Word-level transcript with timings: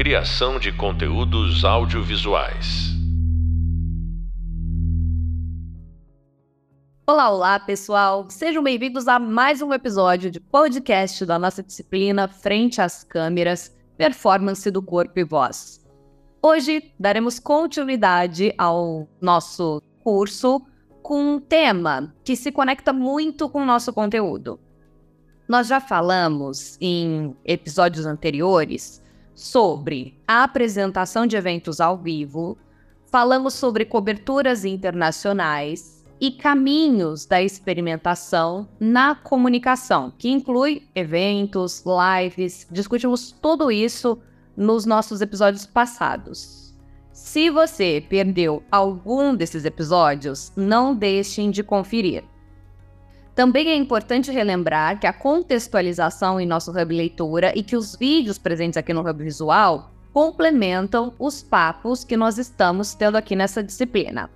Criação 0.00 0.58
de 0.58 0.72
conteúdos 0.72 1.62
audiovisuais. 1.62 2.88
Olá, 7.06 7.28
olá, 7.28 7.60
pessoal! 7.60 8.24
Sejam 8.30 8.62
bem-vindos 8.62 9.06
a 9.06 9.18
mais 9.18 9.60
um 9.60 9.74
episódio 9.74 10.30
de 10.30 10.40
podcast 10.40 11.26
da 11.26 11.38
nossa 11.38 11.62
disciplina 11.62 12.26
Frente 12.26 12.80
às 12.80 13.04
Câmeras, 13.04 13.76
Performance 13.98 14.70
do 14.70 14.80
Corpo 14.80 15.18
e 15.18 15.22
Voz. 15.22 15.84
Hoje 16.42 16.94
daremos 16.98 17.38
continuidade 17.38 18.54
ao 18.56 19.06
nosso 19.20 19.82
curso 20.02 20.62
com 21.02 21.34
um 21.34 21.38
tema 21.38 22.14
que 22.24 22.36
se 22.36 22.50
conecta 22.50 22.90
muito 22.90 23.50
com 23.50 23.60
o 23.60 23.66
nosso 23.66 23.92
conteúdo. 23.92 24.58
Nós 25.46 25.66
já 25.66 25.78
falamos 25.78 26.78
em 26.80 27.36
episódios 27.44 28.06
anteriores 28.06 29.02
sobre 29.34 30.20
a 30.26 30.44
apresentação 30.44 31.26
de 31.26 31.36
eventos 31.36 31.80
ao 31.80 31.96
vivo, 31.96 32.58
falamos 33.10 33.54
sobre 33.54 33.84
coberturas 33.84 34.64
internacionais 34.64 36.04
e 36.20 36.30
caminhos 36.30 37.24
da 37.24 37.42
experimentação 37.42 38.68
na 38.78 39.14
comunicação, 39.14 40.12
que 40.18 40.28
inclui 40.28 40.86
eventos, 40.94 41.82
lives, 41.86 42.66
discutimos 42.70 43.32
tudo 43.32 43.70
isso 43.70 44.18
nos 44.56 44.84
nossos 44.84 45.22
episódios 45.22 45.64
passados. 45.64 46.74
Se 47.10 47.48
você 47.48 48.04
perdeu 48.08 48.62
algum 48.70 49.34
desses 49.34 49.64
episódios, 49.64 50.52
não 50.56 50.94
deixem 50.94 51.50
de 51.50 51.62
conferir. 51.62 52.24
Também 53.34 53.68
é 53.68 53.76
importante 53.76 54.30
relembrar 54.30 54.98
que 54.98 55.06
a 55.06 55.12
contextualização 55.12 56.40
em 56.40 56.46
nosso 56.46 56.70
Hub 56.70 56.94
Leitura 56.94 57.52
e 57.56 57.62
que 57.62 57.76
os 57.76 57.96
vídeos 57.96 58.38
presentes 58.38 58.76
aqui 58.76 58.92
no 58.92 59.08
Hub 59.08 59.22
Visual 59.22 59.90
complementam 60.12 61.14
os 61.18 61.42
papos 61.42 62.04
que 62.04 62.16
nós 62.16 62.38
estamos 62.38 62.94
tendo 62.94 63.16
aqui 63.16 63.36
nessa 63.36 63.62
disciplina. 63.62 64.28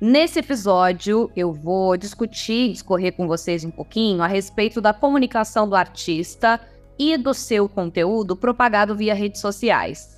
Nesse 0.00 0.38
episódio, 0.38 1.30
eu 1.36 1.52
vou 1.52 1.96
discutir, 1.96 2.72
discorrer 2.72 3.12
com 3.12 3.26
vocês 3.26 3.64
um 3.64 3.70
pouquinho 3.70 4.22
a 4.22 4.26
respeito 4.26 4.80
da 4.80 4.94
comunicação 4.94 5.68
do 5.68 5.76
artista 5.76 6.60
e 6.98 7.16
do 7.16 7.34
seu 7.34 7.68
conteúdo 7.68 8.34
propagado 8.34 8.94
via 8.96 9.14
redes 9.14 9.40
sociais 9.40 10.17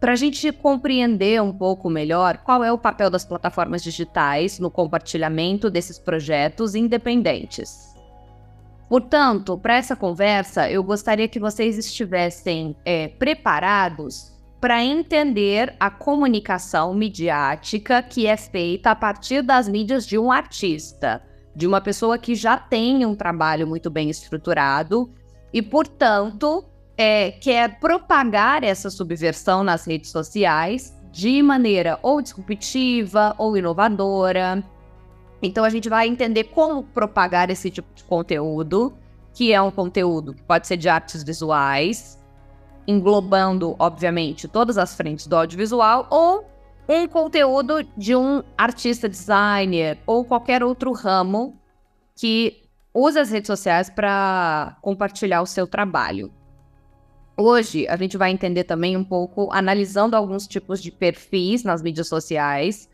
para 0.00 0.12
a 0.12 0.16
gente 0.16 0.50
compreender 0.50 1.42
um 1.42 1.52
pouco 1.52 1.90
melhor 1.90 2.38
qual 2.38 2.64
é 2.64 2.72
o 2.72 2.78
papel 2.78 3.10
das 3.10 3.24
plataformas 3.24 3.82
digitais 3.82 4.58
no 4.58 4.70
compartilhamento 4.70 5.70
desses 5.70 5.98
projetos 5.98 6.74
independentes. 6.74 7.94
Portanto, 8.88 9.58
para 9.58 9.76
essa 9.76 9.94
conversa, 9.94 10.68
eu 10.70 10.82
gostaria 10.82 11.28
que 11.28 11.38
vocês 11.38 11.76
estivessem 11.76 12.74
é, 12.84 13.08
preparados 13.08 14.32
para 14.58 14.82
entender 14.82 15.74
a 15.78 15.90
comunicação 15.90 16.92
midiática 16.94 18.02
que 18.02 18.26
é 18.26 18.36
feita 18.36 18.90
a 18.90 18.96
partir 18.96 19.42
das 19.42 19.68
mídias 19.68 20.06
de 20.06 20.18
um 20.18 20.32
artista, 20.32 21.22
de 21.54 21.66
uma 21.66 21.80
pessoa 21.80 22.18
que 22.18 22.34
já 22.34 22.56
tem 22.56 23.04
um 23.04 23.14
trabalho 23.14 23.66
muito 23.66 23.90
bem 23.90 24.10
estruturado 24.10 25.12
e, 25.52 25.60
portanto, 25.62 26.64
é, 27.02 27.30
quer 27.30 27.80
propagar 27.80 28.62
essa 28.62 28.90
subversão 28.90 29.64
nas 29.64 29.86
redes 29.86 30.10
sociais 30.10 30.94
de 31.10 31.42
maneira 31.42 31.98
ou 32.02 32.20
disruptiva 32.20 33.34
ou 33.38 33.56
inovadora. 33.56 34.62
Então 35.40 35.64
a 35.64 35.70
gente 35.70 35.88
vai 35.88 36.06
entender 36.06 36.44
como 36.44 36.82
propagar 36.82 37.48
esse 37.48 37.70
tipo 37.70 37.88
de 37.94 38.04
conteúdo, 38.04 38.92
que 39.32 39.50
é 39.50 39.62
um 39.62 39.70
conteúdo 39.70 40.34
que 40.34 40.42
pode 40.42 40.66
ser 40.66 40.76
de 40.76 40.90
artes 40.90 41.22
visuais, 41.22 42.22
englobando, 42.86 43.74
obviamente, 43.78 44.46
todas 44.46 44.76
as 44.76 44.94
frentes 44.94 45.26
do 45.26 45.36
audiovisual, 45.36 46.06
ou 46.10 46.44
um 46.86 47.08
conteúdo 47.08 47.82
de 47.96 48.14
um 48.14 48.42
artista 48.58 49.08
designer 49.08 49.96
ou 50.06 50.22
qualquer 50.22 50.62
outro 50.62 50.92
ramo 50.92 51.58
que 52.14 52.62
usa 52.92 53.22
as 53.22 53.30
redes 53.30 53.46
sociais 53.46 53.88
para 53.88 54.76
compartilhar 54.82 55.40
o 55.40 55.46
seu 55.46 55.66
trabalho. 55.66 56.30
Hoje 57.42 57.88
a 57.88 57.96
gente 57.96 58.18
vai 58.18 58.30
entender 58.30 58.64
também 58.64 58.98
um 58.98 59.02
pouco, 59.02 59.48
analisando 59.50 60.14
alguns 60.14 60.46
tipos 60.46 60.82
de 60.82 60.92
perfis 60.92 61.64
nas 61.64 61.80
mídias 61.80 62.06
sociais 62.06 62.86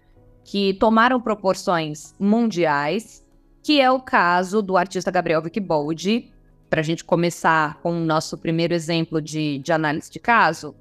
que 0.45 0.75
tomaram 0.75 1.21
proporções 1.21 2.15
mundiais, 2.17 3.27
que 3.61 3.81
é 3.81 3.91
o 3.91 3.99
caso 3.99 4.63
do 4.63 4.77
artista 4.77 5.11
Gabriel 5.11 5.43
Vickbold. 5.43 6.33
Para 6.71 6.81
a 6.81 6.85
gente 6.85 7.05
começar 7.05 7.81
com 7.81 7.91
o 7.91 8.05
nosso 8.05 8.39
primeiro 8.39 8.73
exemplo 8.73 9.21
de, 9.21 9.59
de 9.59 9.73
análise 9.73 10.09
de 10.09 10.21
caso, 10.21 10.77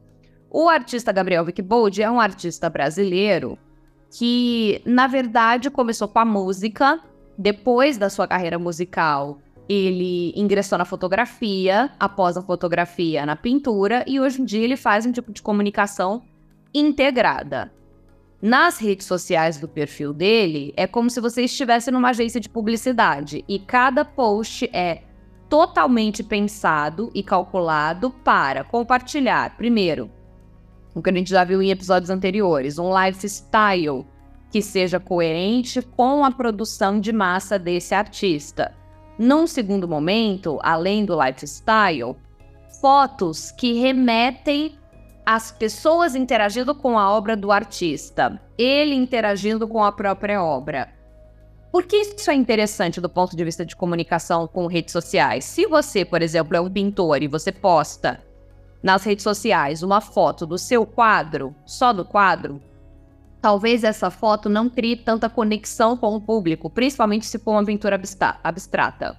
o 0.47 0.69
artista 0.69 1.11
Gabriel 1.11 1.43
Vickbold 1.43 2.03
é 2.03 2.11
um 2.11 2.19
artista 2.19 2.69
brasileiro 2.69 3.57
que, 4.15 4.79
na 4.85 5.07
verdade, 5.07 5.71
começou 5.71 6.07
com 6.07 6.19
a 6.19 6.25
música, 6.25 6.99
depois 7.35 7.97
da 7.97 8.11
sua 8.11 8.27
carreira 8.27 8.59
musical, 8.59 9.39
ele 9.67 10.31
ingressou 10.35 10.77
na 10.77 10.85
fotografia, 10.85 11.91
após 11.99 12.37
a 12.37 12.41
fotografia 12.41 13.25
na 13.25 13.35
pintura, 13.35 14.03
e 14.07 14.19
hoje 14.19 14.41
em 14.41 14.45
dia 14.45 14.63
ele 14.63 14.77
faz 14.77 15.05
um 15.05 15.11
tipo 15.11 15.31
de 15.31 15.41
comunicação 15.41 16.23
integrada. 16.73 17.71
Nas 18.41 18.77
redes 18.77 19.07
sociais 19.07 19.59
do 19.59 19.67
perfil 19.67 20.13
dele, 20.13 20.73
é 20.77 20.85
como 20.85 21.09
se 21.09 21.19
você 21.19 21.43
estivesse 21.43 21.89
numa 21.89 22.09
agência 22.09 22.39
de 22.39 22.49
publicidade 22.49 23.43
e 23.47 23.57
cada 23.57 24.05
post 24.05 24.69
é 24.71 25.01
totalmente 25.49 26.21
pensado 26.21 27.11
e 27.15 27.23
calculado 27.23 28.11
para 28.11 28.63
compartilhar, 28.63 29.55
primeiro, 29.57 30.11
o 30.93 31.01
que 31.01 31.09
a 31.09 31.13
gente 31.13 31.29
já 31.29 31.43
viu 31.43 31.61
em 31.61 31.71
episódios 31.71 32.09
anteriores, 32.09 32.77
um 32.77 32.91
lifestyle 32.95 34.05
que 34.51 34.61
seja 34.61 34.99
coerente 34.99 35.81
com 35.81 36.23
a 36.23 36.31
produção 36.31 36.99
de 36.99 37.11
massa 37.11 37.57
desse 37.57 37.93
artista. 37.93 38.73
Num 39.17 39.47
segundo 39.47 39.87
momento, 39.87 40.59
além 40.61 41.05
do 41.05 41.17
lifestyle, 41.21 42.15
fotos 42.81 43.51
que 43.51 43.79
remetem 43.79 44.77
às 45.25 45.51
pessoas 45.51 46.15
interagindo 46.15 46.75
com 46.75 46.99
a 46.99 47.09
obra 47.09 47.35
do 47.35 47.51
artista, 47.51 48.39
ele 48.57 48.93
interagindo 48.93 49.67
com 49.67 49.83
a 49.83 49.91
própria 49.91 50.43
obra. 50.43 50.93
Por 51.71 51.83
que 51.83 51.97
isso 51.97 52.29
é 52.29 52.33
interessante 52.33 53.01
do 53.01 53.09
ponto 53.09 53.35
de 53.35 53.43
vista 53.43 53.65
de 53.65 53.75
comunicação 53.75 54.47
com 54.47 54.67
redes 54.67 54.91
sociais? 54.91 55.45
Se 55.45 55.65
você, 55.65 56.05
por 56.05 56.21
exemplo, 56.21 56.55
é 56.55 56.61
um 56.61 56.69
pintor 56.69 57.21
e 57.21 57.27
você 57.27 57.51
posta 57.51 58.21
nas 58.83 59.03
redes 59.03 59.23
sociais 59.23 59.81
uma 59.81 59.99
foto 59.99 60.45
do 60.45 60.57
seu 60.57 60.85
quadro, 60.85 61.55
só 61.65 61.91
do 61.91 62.05
quadro, 62.05 62.61
talvez 63.45 63.83
essa 63.83 64.09
foto 64.09 64.49
não 64.49 64.67
crie 64.67 64.95
tanta 64.95 65.29
conexão 65.29 65.95
com 65.95 66.15
o 66.15 66.19
público, 66.19 66.67
principalmente 66.67 67.27
se 67.27 67.37
for 67.37 67.51
uma 67.51 67.63
pintura 67.63 68.01
abstrata. 68.43 69.15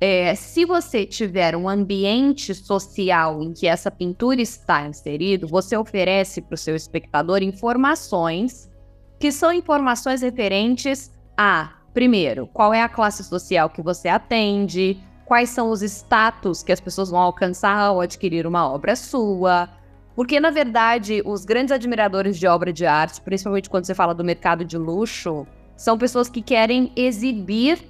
É, 0.00 0.34
se 0.34 0.64
você 0.64 1.06
tiver 1.06 1.54
um 1.54 1.68
ambiente 1.68 2.52
social 2.52 3.40
em 3.40 3.52
que 3.52 3.68
essa 3.68 3.88
pintura 3.88 4.42
está 4.42 4.88
inserido, 4.88 5.46
você 5.46 5.76
oferece 5.76 6.42
para 6.42 6.56
o 6.56 6.58
seu 6.58 6.74
espectador 6.74 7.40
informações 7.40 8.68
que 9.16 9.30
são 9.30 9.52
informações 9.52 10.22
referentes 10.22 11.12
a, 11.38 11.72
primeiro, 11.94 12.48
qual 12.48 12.74
é 12.74 12.82
a 12.82 12.88
classe 12.88 13.22
social 13.22 13.70
que 13.70 13.80
você 13.80 14.08
atende, 14.08 14.98
quais 15.24 15.50
são 15.50 15.70
os 15.70 15.82
status 15.82 16.64
que 16.64 16.72
as 16.72 16.80
pessoas 16.80 17.10
vão 17.10 17.20
alcançar 17.20 17.78
ao 17.78 18.00
adquirir 18.00 18.44
uma 18.44 18.68
obra 18.68 18.96
sua, 18.96 19.68
porque, 20.16 20.40
na 20.40 20.50
verdade, 20.50 21.22
os 21.26 21.44
grandes 21.44 21.70
admiradores 21.70 22.38
de 22.38 22.46
obra 22.46 22.72
de 22.72 22.86
arte, 22.86 23.20
principalmente 23.20 23.68
quando 23.68 23.84
você 23.84 23.94
fala 23.94 24.14
do 24.14 24.24
mercado 24.24 24.64
de 24.64 24.78
luxo, 24.78 25.46
são 25.76 25.98
pessoas 25.98 26.30
que 26.30 26.40
querem 26.40 26.90
exibir 26.96 27.86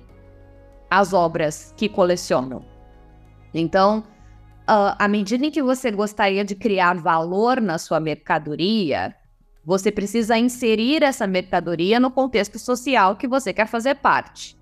as 0.91 1.13
obras 1.13 1.73
que 1.77 1.89
colecionam. 1.89 2.65
Então, 3.55 4.01
uh, 4.69 4.99
à 4.99 5.07
medida 5.07 5.47
em 5.47 5.53
que 5.53 5.63
você 5.63 5.93
gostaria 5.93 6.45
de 6.45 6.57
criar 6.57 6.97
valor 6.97 7.61
na 7.61 7.79
sua 7.79 8.01
mercadoria, 8.01 9.15
você 9.65 9.93
precisa 9.93 10.37
inserir 10.37 11.05
essa 11.05 11.29
mercadoria 11.29 12.01
no 12.01 12.11
contexto 12.11 12.59
social 12.59 13.15
que 13.15 13.29
você 13.29 13.53
quer 13.53 13.69
fazer 13.69 13.95
parte. 13.97 14.59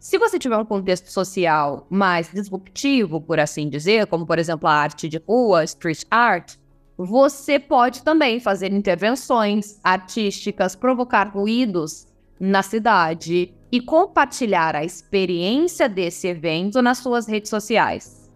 Se 0.00 0.18
você 0.18 0.36
tiver 0.36 0.56
um 0.56 0.64
contexto 0.64 1.10
social 1.12 1.86
mais 1.88 2.30
disruptivo, 2.32 3.20
por 3.20 3.38
assim 3.38 3.68
dizer, 3.68 4.08
como 4.08 4.26
por 4.26 4.38
exemplo 4.38 4.68
a 4.68 4.74
arte 4.74 5.08
de 5.08 5.22
rua, 5.26 5.62
street 5.64 6.02
art, 6.10 6.56
você 6.96 7.58
pode 7.58 8.02
também 8.02 8.38
fazer 8.38 8.72
intervenções 8.72 9.80
artísticas, 9.82 10.76
provocar 10.76 11.28
ruídos 11.28 12.06
na 12.38 12.62
cidade 12.62 13.52
e 13.70 13.80
compartilhar 13.80 14.76
a 14.76 14.84
experiência 14.84 15.88
desse 15.88 16.28
evento 16.28 16.80
nas 16.80 16.98
suas 16.98 17.26
redes 17.26 17.50
sociais. 17.50 18.30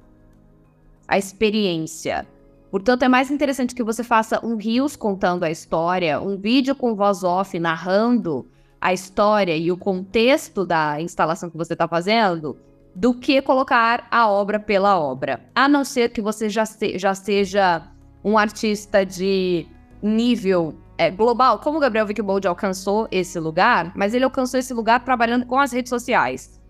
A 1.06 1.16
experiência. 1.16 2.26
Portanto, 2.70 3.04
é 3.04 3.08
mais 3.08 3.30
interessante 3.30 3.74
que 3.74 3.82
você 3.82 4.02
faça 4.02 4.44
um 4.44 4.56
rios 4.56 4.96
contando 4.96 5.44
a 5.44 5.50
história, 5.50 6.20
um 6.20 6.36
vídeo 6.36 6.74
com 6.74 6.94
voz 6.94 7.22
off 7.22 7.58
narrando 7.58 8.46
a 8.80 8.92
história 8.92 9.56
e 9.56 9.72
o 9.72 9.76
contexto 9.76 10.66
da 10.66 11.00
instalação 11.00 11.48
que 11.48 11.56
você 11.56 11.72
está 11.72 11.88
fazendo, 11.88 12.58
do 12.94 13.14
que 13.14 13.40
colocar 13.40 14.06
a 14.10 14.28
obra 14.28 14.58
pela 14.58 14.98
obra. 14.98 15.40
A 15.54 15.68
não 15.68 15.84
ser 15.84 16.10
que 16.10 16.20
você 16.20 16.48
já, 16.48 16.66
se, 16.66 16.98
já 16.98 17.14
seja 17.14 17.88
um 18.28 18.36
artista 18.36 19.04
de 19.04 19.66
nível 20.02 20.74
é, 20.98 21.10
global, 21.10 21.58
como 21.60 21.78
o 21.78 21.80
Gabriel 21.80 22.06
Wickbold 22.06 22.46
alcançou 22.46 23.08
esse 23.10 23.38
lugar, 23.40 23.92
mas 23.96 24.12
ele 24.12 24.24
alcançou 24.24 24.60
esse 24.60 24.74
lugar 24.74 25.02
trabalhando 25.04 25.46
com 25.46 25.58
as 25.58 25.72
redes 25.72 25.88
sociais. 25.88 26.60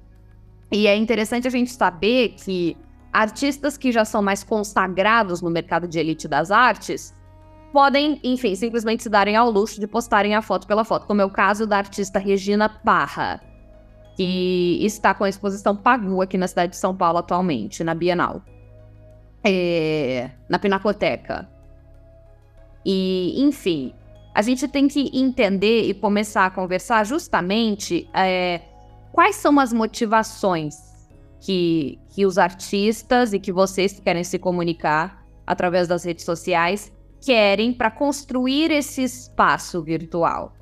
E 0.70 0.86
é 0.86 0.94
interessante 0.94 1.48
a 1.48 1.50
gente 1.50 1.72
saber 1.72 2.34
que 2.36 2.76
artistas 3.12 3.76
que 3.76 3.90
já 3.90 4.04
são 4.04 4.22
mais 4.22 4.44
consagrados 4.44 5.40
no 5.40 5.50
mercado 5.50 5.88
de 5.88 5.98
elite 5.98 6.28
das 6.28 6.50
artes 6.50 7.14
podem, 7.72 8.20
enfim, 8.22 8.54
simplesmente 8.54 9.02
se 9.02 9.08
darem 9.08 9.34
ao 9.34 9.50
luxo 9.50 9.80
de 9.80 9.86
postarem 9.86 10.34
a 10.34 10.42
foto 10.42 10.66
pela 10.66 10.84
foto, 10.84 11.06
como 11.06 11.20
é 11.20 11.24
o 11.24 11.30
caso 11.30 11.66
da 11.66 11.78
artista 11.78 12.18
Regina 12.18 12.68
Parra, 12.68 13.40
que 14.16 14.78
está 14.82 15.14
com 15.14 15.24
a 15.24 15.28
exposição 15.28 15.74
Pagu 15.74 16.20
aqui 16.22 16.36
na 16.38 16.46
cidade 16.46 16.72
de 16.72 16.78
São 16.78 16.94
Paulo 16.94 17.18
atualmente, 17.18 17.82
na 17.82 17.94
Bienal. 17.94 18.42
É, 19.44 20.30
na 20.48 20.58
Pinacoteca. 20.58 21.48
E, 22.84 23.34
enfim, 23.42 23.94
a 24.34 24.42
gente 24.42 24.68
tem 24.68 24.88
que 24.88 25.10
entender 25.12 25.82
e 25.82 25.94
começar 25.94 26.46
a 26.46 26.50
conversar 26.50 27.04
justamente 27.04 28.08
é, 28.14 28.60
quais 29.12 29.36
são 29.36 29.58
as 29.58 29.72
motivações 29.72 30.76
que, 31.40 31.98
que 32.14 32.26
os 32.26 32.38
artistas 32.38 33.32
e 33.32 33.38
que 33.38 33.52
vocês 33.52 33.92
que 33.92 34.00
querem 34.00 34.24
se 34.24 34.38
comunicar 34.38 35.24
através 35.46 35.88
das 35.88 36.04
redes 36.04 36.24
sociais 36.24 36.92
querem 37.20 37.72
para 37.72 37.90
construir 37.90 38.70
esse 38.70 39.02
espaço 39.02 39.82
virtual. 39.82 40.54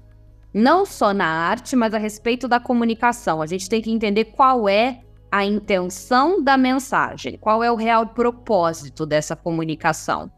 Não 0.55 0.87
só 0.87 1.13
na 1.13 1.27
arte, 1.27 1.77
mas 1.77 1.93
a 1.93 1.99
respeito 1.99 2.49
da 2.49 2.59
comunicação. 2.59 3.43
A 3.43 3.47
gente 3.47 3.69
tem 3.69 3.83
que 3.83 3.91
entender 3.91 4.27
qual 4.27 4.69
é 4.69 5.03
a 5.37 5.45
intenção 5.45 6.43
da 6.43 6.57
mensagem, 6.57 7.37
qual 7.37 7.63
é 7.63 7.71
o 7.71 7.77
real 7.77 8.07
propósito 8.07 9.05
dessa 9.05 9.37
comunicação. 9.37 10.31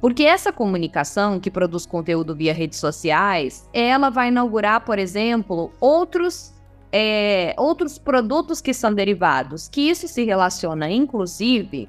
Porque 0.00 0.22
essa 0.22 0.52
comunicação 0.52 1.40
que 1.40 1.50
produz 1.50 1.84
conteúdo 1.84 2.36
via 2.36 2.54
redes 2.54 2.78
sociais, 2.78 3.68
ela 3.72 4.10
vai 4.10 4.28
inaugurar, 4.28 4.84
por 4.84 4.96
exemplo, 4.96 5.72
outros, 5.80 6.54
é, 6.92 7.52
outros 7.58 7.98
produtos 7.98 8.60
que 8.60 8.72
são 8.72 8.94
derivados, 8.94 9.68
que 9.68 9.80
isso 9.90 10.06
se 10.06 10.24
relaciona, 10.24 10.88
inclusive, 10.88 11.88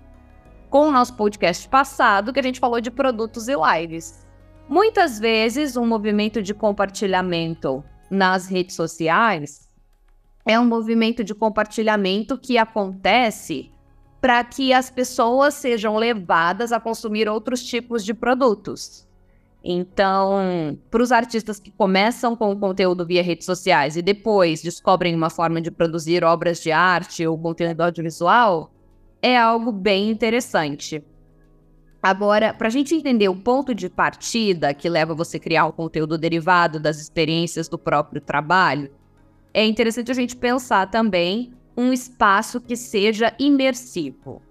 com 0.71 0.87
o 0.87 0.91
nosso 0.91 1.15
podcast 1.15 1.69
passado, 1.69 2.33
que 2.33 2.39
a 2.39 2.43
gente 2.43 2.59
falou 2.59 2.81
de 2.81 2.89
produtos 2.89 3.47
e 3.47 3.53
lives. 3.53 4.25
Muitas 4.67 5.19
vezes, 5.19 5.77
um 5.77 5.85
movimento 5.85 6.41
de 6.41 6.55
compartilhamento 6.55 7.83
nas 8.09 8.47
redes 8.47 8.75
sociais 8.75 9.68
é 10.49 10.59
um 10.59 10.65
movimento 10.65 11.23
de 11.23 11.35
compartilhamento 11.35 12.35
que 12.35 12.57
acontece 12.57 13.71
para 14.19 14.43
que 14.43 14.73
as 14.73 14.89
pessoas 14.89 15.53
sejam 15.53 15.95
levadas 15.95 16.71
a 16.71 16.79
consumir 16.79 17.29
outros 17.29 17.63
tipos 17.63 18.03
de 18.03 18.15
produtos. 18.15 19.07
Então, 19.63 20.77
para 20.89 21.03
os 21.03 21.11
artistas 21.11 21.59
que 21.59 21.69
começam 21.69 22.35
com 22.35 22.51
o 22.51 22.59
conteúdo 22.59 23.05
via 23.05 23.21
redes 23.21 23.45
sociais 23.45 23.95
e 23.95 24.01
depois 24.01 24.63
descobrem 24.63 25.13
uma 25.13 25.29
forma 25.29 25.61
de 25.61 25.69
produzir 25.69 26.23
obras 26.23 26.59
de 26.61 26.71
arte 26.71 27.27
ou 27.27 27.37
conteúdo 27.37 27.81
audiovisual, 27.81 28.71
é 29.21 29.37
algo 29.37 29.71
bem 29.71 30.09
interessante. 30.09 31.03
Agora, 32.01 32.55
para 32.55 32.69
a 32.69 32.71
gente 32.71 32.95
entender 32.95 33.29
o 33.29 33.35
ponto 33.35 33.75
de 33.75 33.87
partida 33.87 34.73
que 34.73 34.89
leva 34.89 35.13
você 35.13 35.37
a 35.37 35.39
criar 35.39 35.65
um 35.67 35.71
conteúdo 35.71 36.17
derivado 36.17 36.79
das 36.79 36.99
experiências 36.99 37.67
do 37.67 37.77
próprio 37.77 38.19
trabalho, 38.19 38.89
é 39.53 39.65
interessante 39.65 40.11
a 40.11 40.15
gente 40.15 40.35
pensar 40.35 40.89
também 40.89 41.53
um 41.75 41.93
espaço 41.93 42.59
que 42.59 42.75
seja 42.75 43.33
imersivo. 43.39 44.41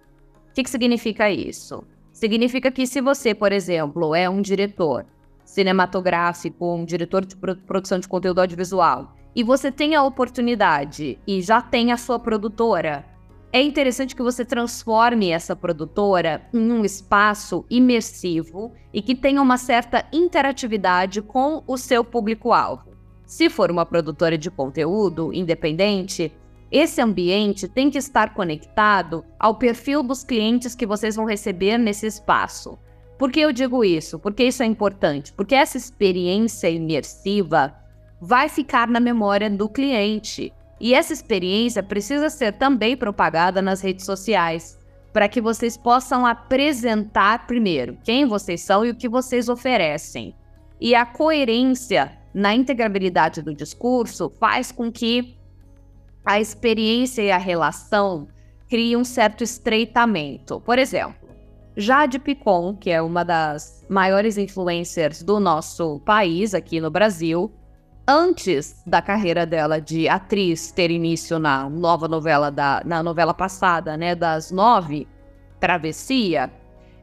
O 0.50 0.53
que, 0.55 0.62
que 0.62 0.71
significa 0.71 1.31
isso? 1.31 1.85
Significa 2.12 2.71
que 2.71 2.87
se 2.87 3.00
você, 3.00 3.35
por 3.35 3.53
exemplo, 3.53 4.15
é 4.15 4.29
um 4.29 4.43
diretor 4.43 5.06
cinematográfico, 5.45 6.75
um 6.75 6.85
diretor 6.85 7.25
de 7.25 7.37
produção 7.37 7.99
de 7.99 8.09
conteúdo 8.09 8.41
audiovisual, 8.41 9.15
e 9.37 9.45
você 9.45 9.71
tem 9.71 9.95
a 9.95 10.03
oportunidade 10.03 11.19
e 11.27 11.41
já 11.41 11.62
tem 11.62 11.93
a 11.93 11.97
sua 11.97 12.19
produtora, 12.19 13.05
é 13.53 13.62
interessante 13.62 14.17
que 14.17 14.23
você 14.23 14.44
transforme 14.44 15.31
essa 15.31 15.56
produtora 15.56 16.43
em 16.53 16.73
um 16.73 16.85
espaço 16.85 17.65
imersivo 17.71 18.73
e 18.93 19.01
que 19.01 19.15
tenha 19.15 19.41
uma 19.41 19.56
certa 19.56 20.06
interatividade 20.12 21.23
com 21.23 21.62
o 21.67 21.79
seu 21.79 22.05
público-alvo. 22.05 22.88
Se 23.29 23.51
for 23.51 23.71
uma 23.71 23.85
produtora 23.85 24.39
de 24.39 24.51
conteúdo 24.51 25.35
independente, 25.35 26.33
esse 26.73 26.99
ambiente 26.99 27.69
tem 27.69 27.91
que 27.91 27.99
estar 27.99 28.33
conectado 28.33 29.23
ao 29.39 29.57
perfil 29.57 30.03
dos 30.03 30.25
clientes 30.25 30.75
que 30.75 30.87
vocês 30.87 31.15
vão 31.15 31.27
receber 31.27 31.77
nesse 31.77 32.07
espaço. 32.07 32.79
Por 33.19 33.31
que 33.31 33.41
eu 33.41 33.53
digo 33.53 33.85
isso? 33.85 34.19
Porque 34.19 34.45
isso 34.45 34.63
é 34.63 34.67
importante. 34.67 35.31
Porque 35.35 35.55
essa 35.55 35.77
experiência 35.77 36.71
imersiva 36.71 37.75
vai 38.19 38.49
ficar 38.49 38.89
na 38.89 38.99
memória 38.99 39.51
do 39.51 39.69
cliente. 39.69 40.51
E 40.81 40.95
essa 40.95 41.13
experiência 41.13 41.83
precisa 41.83 42.31
ser 42.31 42.55
também 42.55 42.97
propagada 42.97 43.61
nas 43.61 43.83
redes 43.83 44.07
sociais, 44.07 44.79
para 45.13 45.29
que 45.29 45.41
vocês 45.43 45.77
possam 45.77 46.25
apresentar 46.25 47.47
primeiro 47.47 47.99
quem 48.03 48.25
vocês 48.25 48.63
são 48.63 48.87
e 48.87 48.91
o 48.91 48.95
que 48.95 49.09
vocês 49.09 49.51
oferecem. 49.51 50.35
E 50.81 50.95
a 50.95 51.05
coerência 51.05 52.17
na 52.38 52.55
integrabilidade 52.55 53.43
do 53.43 53.52
discurso 53.52 54.31
faz 54.38 54.70
com 54.70 54.93
que 54.93 55.37
a 56.25 56.38
experiência 56.38 57.20
e 57.20 57.32
a 57.32 57.37
relação 57.37 58.29
criem 58.69 58.96
um 58.96 59.02
certo 59.02 59.43
estreitamento. 59.43 60.61
Por 60.61 60.79
exemplo, 60.79 61.29
Jade 61.76 62.20
Picon, 62.20 62.76
que 62.76 62.90
é 62.90 63.02
uma 63.02 63.25
das 63.25 63.85
maiores 63.88 64.38
influencers 64.38 65.20
do 65.20 65.40
nosso 65.40 65.99
país 66.06 66.55
aqui 66.55 66.81
no 66.81 66.93
Brasil, 66.93 67.52
antes 68.06 68.84
da 68.87 69.02
carreira 69.02 69.44
dela 69.44 69.81
de 69.81 70.08
atriz 70.08 70.70
ter 70.70 70.93
início 70.93 71.41
na 71.41 71.69
nova 71.69 72.06
novela 72.06 72.52
da 72.52 72.82
na 72.84 73.02
novela 73.02 73.34
passada, 73.34 73.96
né, 73.96 74.14
das 74.14 74.52
nove, 74.52 75.08
Travessia, 75.58 76.52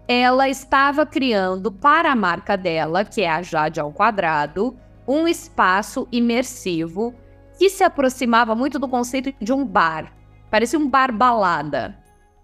ela 0.07 0.47
estava 0.47 1.05
criando 1.05 1.73
para 1.73 2.13
a 2.13 2.15
marca 2.15 2.55
dela, 2.55 3.03
que 3.03 3.21
é 3.21 3.29
a 3.29 3.41
Jade 3.41 3.81
ao 3.81 3.91
quadrado, 3.91 4.77
um 5.07 5.27
espaço 5.27 6.07
imersivo 6.11 7.13
que 7.57 7.69
se 7.69 7.83
aproximava 7.83 8.55
muito 8.55 8.79
do 8.79 8.87
conceito 8.87 9.33
de 9.39 9.53
um 9.53 9.65
bar. 9.65 10.13
Parecia 10.49 10.79
um 10.79 10.89
bar 10.89 11.11
balada, 11.11 11.97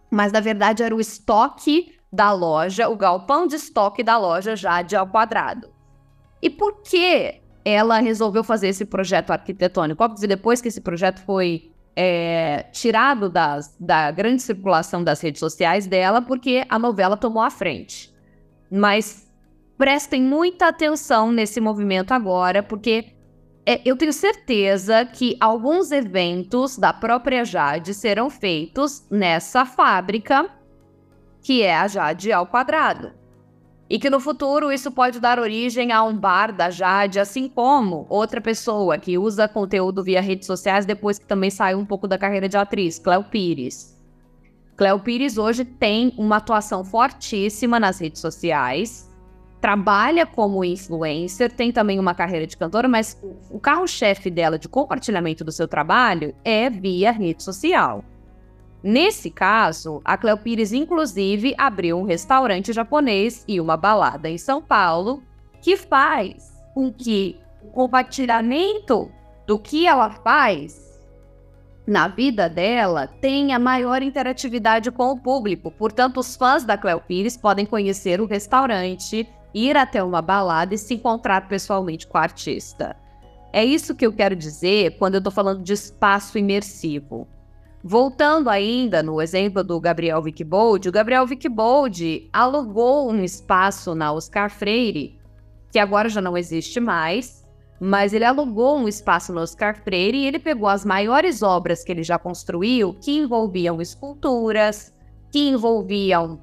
mas 0.09 0.31
na 0.31 0.39
verdade 0.39 0.83
era 0.83 0.95
o 0.95 1.01
estoque 1.01 1.97
da 2.11 2.31
loja, 2.31 2.89
o 2.89 2.95
galpão 2.95 3.47
de 3.47 3.55
estoque 3.55 4.03
da 4.03 4.17
loja 4.17 4.55
Jade 4.55 4.95
ao 4.95 5.07
quadrado. 5.07 5.69
E 6.41 6.49
por 6.49 6.81
que 6.81 7.41
ela 7.63 7.99
resolveu 7.99 8.43
fazer 8.43 8.69
esse 8.69 8.85
projeto 8.85 9.31
arquitetônico. 9.31 10.03
Óbvio, 10.03 10.27
depois 10.27 10.61
que 10.61 10.67
esse 10.67 10.81
projeto 10.81 11.21
foi 11.21 11.71
é, 11.95 12.65
tirado 12.71 13.29
das, 13.29 13.75
da 13.79 14.11
grande 14.11 14.41
circulação 14.41 15.03
das 15.03 15.21
redes 15.21 15.39
sociais 15.39 15.85
dela, 15.87 16.21
porque 16.21 16.65
a 16.69 16.79
novela 16.79 17.15
tomou 17.15 17.43
a 17.43 17.49
frente. 17.49 18.13
Mas 18.69 19.30
prestem 19.81 20.21
muita 20.21 20.67
atenção 20.67 21.31
nesse 21.31 21.59
movimento 21.59 22.11
agora, 22.11 22.61
porque 22.61 23.15
é, 23.65 23.81
eu 23.83 23.97
tenho 23.97 24.13
certeza 24.13 25.03
que 25.05 25.35
alguns 25.39 25.91
eventos 25.91 26.77
da 26.77 26.93
própria 26.93 27.43
Jade 27.43 27.95
serão 27.95 28.29
feitos 28.29 29.03
nessa 29.09 29.65
fábrica, 29.65 30.47
que 31.41 31.63
é 31.63 31.75
a 31.75 31.87
Jade 31.87 32.31
ao 32.31 32.45
quadrado 32.45 33.11
e 33.89 33.97
que 33.97 34.07
no 34.07 34.19
futuro 34.19 34.71
isso 34.71 34.91
pode 34.91 35.19
dar 35.19 35.39
origem 35.39 35.91
a 35.91 36.03
um 36.03 36.15
bar 36.15 36.53
da 36.53 36.69
Jade, 36.69 37.19
assim 37.19 37.49
como 37.49 38.05
outra 38.07 38.39
pessoa 38.39 38.99
que 38.99 39.17
usa 39.17 39.47
conteúdo 39.47 40.03
via 40.03 40.21
redes 40.21 40.45
sociais 40.45 40.85
depois 40.85 41.17
que 41.17 41.25
também 41.25 41.49
saiu 41.49 41.79
um 41.79 41.85
pouco 41.87 42.07
da 42.07 42.19
carreira 42.19 42.47
de 42.47 42.55
atriz, 42.55 42.99
Cléo 42.99 43.23
Pires. 43.23 43.99
Cléo 44.77 44.99
Pires 44.99 45.39
hoje 45.39 45.65
tem 45.65 46.13
uma 46.19 46.37
atuação 46.37 46.83
fortíssima 46.83 47.79
nas 47.79 47.99
redes 47.99 48.21
sociais, 48.21 49.10
trabalha 49.61 50.25
como 50.25 50.65
influencer, 50.65 51.51
tem 51.51 51.71
também 51.71 51.99
uma 51.99 52.15
carreira 52.15 52.47
de 52.47 52.57
cantora, 52.57 52.87
mas 52.87 53.21
o 53.51 53.59
carro-chefe 53.59 54.31
dela 54.31 54.57
de 54.57 54.67
compartilhamento 54.67 55.45
do 55.45 55.51
seu 55.51 55.67
trabalho 55.67 56.33
é 56.43 56.67
via 56.67 57.11
rede 57.11 57.43
social. 57.43 58.03
Nesse 58.83 59.29
caso, 59.29 60.01
a 60.03 60.17
Cleo 60.17 60.37
Pires, 60.37 60.73
inclusive, 60.73 61.53
abriu 61.55 61.99
um 61.99 62.03
restaurante 62.03 62.73
japonês 62.73 63.45
e 63.47 63.61
uma 63.61 63.77
balada 63.77 64.27
em 64.27 64.39
São 64.39 64.59
Paulo, 64.59 65.21
que 65.61 65.77
faz 65.77 66.51
com 66.73 66.91
que 66.91 67.37
o 67.61 67.67
compartilhamento 67.67 69.11
do 69.45 69.59
que 69.59 69.85
ela 69.85 70.09
faz 70.09 70.99
na 71.85 72.07
vida 72.07 72.49
dela 72.49 73.05
tenha 73.05 73.59
maior 73.59 74.01
interatividade 74.01 74.89
com 74.89 75.11
o 75.11 75.19
público. 75.19 75.69
Portanto, 75.69 76.19
os 76.19 76.35
fãs 76.35 76.63
da 76.63 76.75
Cleo 76.77 77.01
Pires 77.01 77.37
podem 77.37 77.65
conhecer 77.65 78.19
o 78.19 78.25
restaurante, 78.25 79.27
ir 79.53 79.75
até 79.77 80.03
uma 80.03 80.21
balada 80.21 80.73
e 80.73 80.77
se 80.77 80.93
encontrar 80.93 81.47
pessoalmente 81.47 82.07
com 82.07 82.17
a 82.17 82.21
artista. 82.21 82.95
É 83.53 83.63
isso 83.63 83.95
que 83.95 84.05
eu 84.05 84.13
quero 84.13 84.35
dizer 84.35 84.97
quando 84.97 85.15
eu 85.15 85.19
estou 85.19 85.31
falando 85.31 85.61
de 85.61 85.73
espaço 85.73 86.37
imersivo. 86.37 87.27
Voltando 87.83 88.49
ainda 88.49 89.01
no 89.01 89.21
exemplo 89.21 89.63
do 89.63 89.79
Gabriel 89.79 90.21
Wickbold, 90.21 90.87
o 90.87 90.91
Gabriel 90.91 91.25
Wickbold 91.25 92.29
alugou 92.31 93.11
um 93.11 93.23
espaço 93.23 93.95
na 93.95 94.13
Oscar 94.13 94.51
Freire, 94.51 95.19
que 95.71 95.79
agora 95.79 96.07
já 96.07 96.21
não 96.21 96.37
existe 96.37 96.79
mais, 96.79 97.43
mas 97.79 98.13
ele 98.13 98.23
alugou 98.23 98.77
um 98.77 98.87
espaço 98.87 99.33
no 99.33 99.41
Oscar 99.41 99.75
Freire 99.83 100.19
e 100.19 100.27
ele 100.27 100.37
pegou 100.37 100.69
as 100.69 100.85
maiores 100.85 101.41
obras 101.41 101.83
que 101.83 101.91
ele 101.91 102.03
já 102.03 102.19
construiu, 102.19 102.93
que 102.93 103.17
envolviam 103.17 103.81
esculturas, 103.81 104.93
que 105.31 105.49
envolviam 105.49 106.39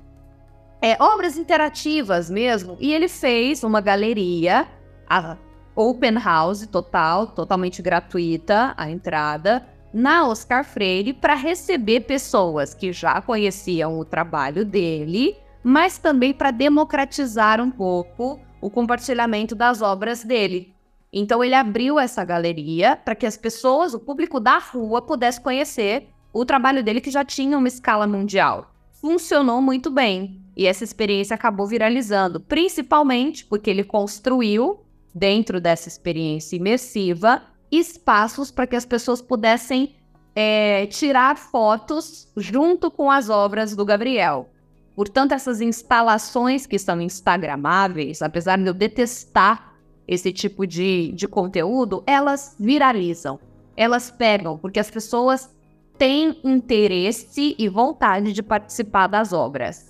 é, 0.81 0.97
obras 1.03 1.37
interativas 1.37 2.31
mesmo, 2.31 2.77
e 2.81 2.93
ele 2.93 3.09
fez 3.09 3.65
uma 3.65 3.81
galeria, 3.81 4.69
a 5.09 5.37
open 5.75 6.15
house 6.15 6.67
total, 6.67 7.29
totalmente 7.29 7.81
gratuita 7.83 8.75
a 8.77 8.91
entrada, 8.91 9.67
na 9.93 10.27
Oscar 10.27 10.65
Freire 10.65 11.13
para 11.13 11.35
receber 11.35 12.01
pessoas 12.01 12.75
que 12.75 12.93
já 12.93 13.21
conheciam 13.21 13.99
o 13.99 14.05
trabalho 14.05 14.65
dele, 14.65 15.37
mas 15.63 15.99
também 15.99 16.33
para 16.33 16.51
democratizar 16.51 17.61
um 17.61 17.71
pouco 17.71 18.41
o 18.61 18.71
compartilhamento 18.71 19.55
das 19.55 19.81
obras 19.81 20.25
dele. 20.25 20.75
Então 21.13 21.43
ele 21.43 21.55
abriu 21.55 21.99
essa 21.99 22.25
galeria 22.25 22.97
para 22.97 23.15
que 23.15 23.25
as 23.27 23.37
pessoas, 23.37 23.95
o 23.95 23.99
público 23.99 24.39
da 24.39 24.59
rua, 24.59 25.01
pudesse 25.01 25.41
conhecer 25.41 26.09
o 26.33 26.45
trabalho 26.45 26.83
dele 26.83 27.01
que 27.01 27.11
já 27.11 27.25
tinha 27.25 27.57
uma 27.57 27.69
escala 27.69 28.07
mundial. 28.07 28.71
Funcionou 28.93 29.63
muito 29.63 29.91
bem 29.91 30.43
e 30.59 30.67
essa 30.67 30.83
experiência 30.83 31.35
acabou 31.35 31.69
viralizando, 31.69 32.41
principalmente 32.41 33.47
porque 33.47 33.71
ele 33.71 33.85
construiu 33.85 34.81
dentro 35.15 35.61
dessa 35.61 35.87
experiência 35.89 36.57
imersiva 36.57 37.43
espaços 37.71 38.51
para 38.51 38.67
que 38.67 38.75
as 38.75 38.85
pessoas 38.85 39.23
pudessem 39.23 39.95
é, 40.35 40.87
tirar 40.87 41.37
fotos 41.37 42.29
junto 42.37 42.91
com 42.91 43.09
as 43.09 43.31
obras 43.31 43.77
do 43.77 43.85
Gabriel. 43.85 44.49
Portanto, 44.97 45.31
essas 45.31 45.61
instalações 45.61 46.67
que 46.67 46.77
são 46.77 47.01
instagramáveis, 47.01 48.21
apesar 48.21 48.59
de 48.59 48.67
eu 48.67 48.75
detestar 48.75 49.75
esse 50.09 50.33
tipo 50.33 50.67
de, 50.67 51.13
de 51.13 51.29
conteúdo, 51.29 52.03
elas 52.05 52.57
viralizam, 52.59 53.39
elas 53.77 54.11
pegam, 54.11 54.59
porque 54.59 54.81
as 54.81 54.91
pessoas 54.91 55.55
têm 55.97 56.41
interesse 56.43 57.55
e 57.57 57.69
vontade 57.69 58.33
de 58.33 58.43
participar 58.43 59.07
das 59.07 59.33
obras. 59.33 59.88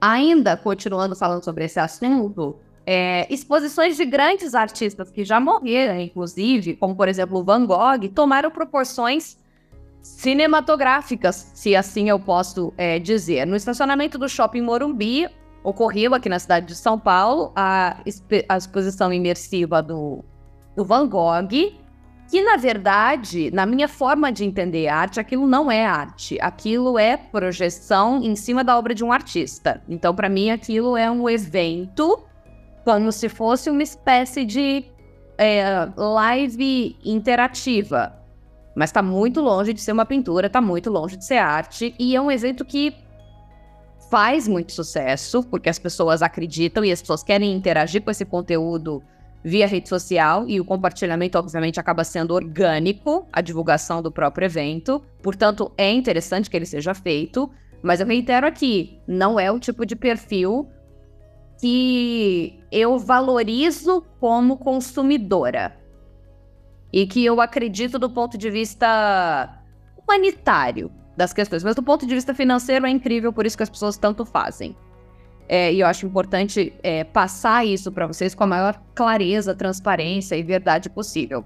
Ainda 0.00 0.56
continuando 0.56 1.14
falando 1.14 1.44
sobre 1.44 1.64
esse 1.64 1.78
assunto, 1.78 2.56
é, 2.86 3.26
exposições 3.32 3.96
de 3.96 4.04
grandes 4.04 4.54
artistas 4.54 5.10
que 5.10 5.24
já 5.24 5.38
morreram, 5.38 6.00
inclusive, 6.00 6.74
como 6.76 6.96
por 6.96 7.08
exemplo 7.08 7.44
Van 7.44 7.66
Gogh, 7.66 8.08
tomaram 8.14 8.50
proporções 8.50 9.38
cinematográficas, 10.02 11.52
se 11.54 11.76
assim 11.76 12.08
eu 12.08 12.18
posso 12.18 12.72
é, 12.76 12.98
dizer. 12.98 13.46
No 13.46 13.54
estacionamento 13.54 14.18
do 14.18 14.28
Shopping 14.28 14.62
Morumbi, 14.62 15.28
ocorreu 15.62 16.14
aqui 16.14 16.28
na 16.28 16.38
cidade 16.38 16.66
de 16.66 16.74
São 16.74 16.98
Paulo 16.98 17.52
a, 17.54 17.98
a 18.48 18.56
exposição 18.56 19.12
imersiva 19.12 19.82
do, 19.82 20.24
do 20.74 20.84
Van 20.84 21.06
Gogh, 21.06 21.74
que 22.30 22.40
na 22.42 22.56
verdade, 22.56 23.50
na 23.50 23.66
minha 23.66 23.88
forma 23.88 24.30
de 24.30 24.44
entender 24.44 24.86
arte, 24.86 25.18
aquilo 25.18 25.48
não 25.48 25.68
é 25.68 25.84
arte, 25.84 26.38
aquilo 26.40 26.96
é 26.96 27.16
projeção 27.16 28.22
em 28.22 28.36
cima 28.36 28.62
da 28.62 28.78
obra 28.78 28.94
de 28.94 29.02
um 29.02 29.10
artista. 29.10 29.82
Então, 29.88 30.14
para 30.14 30.28
mim, 30.28 30.50
aquilo 30.50 30.96
é 30.96 31.10
um 31.10 31.28
evento 31.28 32.22
como 32.84 33.10
se 33.10 33.28
fosse 33.28 33.68
uma 33.68 33.82
espécie 33.82 34.44
de 34.44 34.84
é, 35.36 35.88
live 35.96 36.96
interativa. 37.04 38.14
Mas 38.76 38.90
está 38.90 39.02
muito 39.02 39.40
longe 39.40 39.72
de 39.72 39.80
ser 39.80 39.90
uma 39.90 40.06
pintura, 40.06 40.46
está 40.46 40.60
muito 40.60 40.88
longe 40.88 41.16
de 41.16 41.24
ser 41.24 41.38
arte, 41.38 41.94
e 41.98 42.14
é 42.14 42.20
um 42.20 42.30
evento 42.30 42.64
que 42.64 42.94
faz 44.08 44.46
muito 44.46 44.70
sucesso, 44.70 45.42
porque 45.42 45.68
as 45.68 45.80
pessoas 45.80 46.22
acreditam 46.22 46.84
e 46.84 46.92
as 46.92 47.00
pessoas 47.00 47.24
querem 47.24 47.52
interagir 47.52 48.02
com 48.02 48.10
esse 48.10 48.24
conteúdo 48.24 49.02
via 49.42 49.66
rede 49.66 49.88
social, 49.88 50.44
e 50.48 50.60
o 50.60 50.64
compartilhamento, 50.64 51.38
obviamente, 51.38 51.80
acaba 51.80 52.04
sendo 52.04 52.34
orgânico, 52.34 53.26
a 53.32 53.40
divulgação 53.40 54.02
do 54.02 54.12
próprio 54.12 54.44
evento. 54.44 55.02
Portanto, 55.22 55.72
é 55.76 55.90
interessante 55.90 56.50
que 56.50 56.56
ele 56.56 56.66
seja 56.66 56.94
feito, 56.94 57.50
mas 57.82 58.00
eu 58.00 58.06
reitero 58.06 58.46
aqui: 58.46 59.00
não 59.06 59.40
é 59.40 59.50
o 59.50 59.58
tipo 59.58 59.86
de 59.86 59.96
perfil 59.96 60.68
que 61.60 62.58
eu 62.72 62.98
valorizo 62.98 64.04
como 64.18 64.56
consumidora 64.56 65.76
e 66.92 67.06
que 67.06 67.24
eu 67.24 67.40
acredito 67.40 67.98
do 67.98 68.10
ponto 68.10 68.38
de 68.38 68.50
vista 68.50 69.62
humanitário 69.96 70.90
das 71.16 71.32
questões, 71.32 71.62
mas 71.62 71.74
do 71.74 71.82
ponto 71.82 72.06
de 72.06 72.14
vista 72.14 72.34
financeiro 72.34 72.86
é 72.86 72.90
incrível, 72.90 73.32
por 73.32 73.44
isso 73.44 73.56
que 73.56 73.62
as 73.62 73.70
pessoas 73.70 73.98
tanto 73.98 74.24
fazem. 74.24 74.74
É, 75.52 75.72
e 75.72 75.80
eu 75.80 75.86
acho 75.88 76.06
importante 76.06 76.72
é, 76.80 77.02
passar 77.02 77.66
isso 77.66 77.90
para 77.90 78.06
vocês 78.06 78.36
com 78.36 78.44
a 78.44 78.46
maior 78.46 78.80
clareza, 78.94 79.52
transparência 79.52 80.36
e 80.36 80.44
verdade 80.44 80.88
possível. 80.88 81.44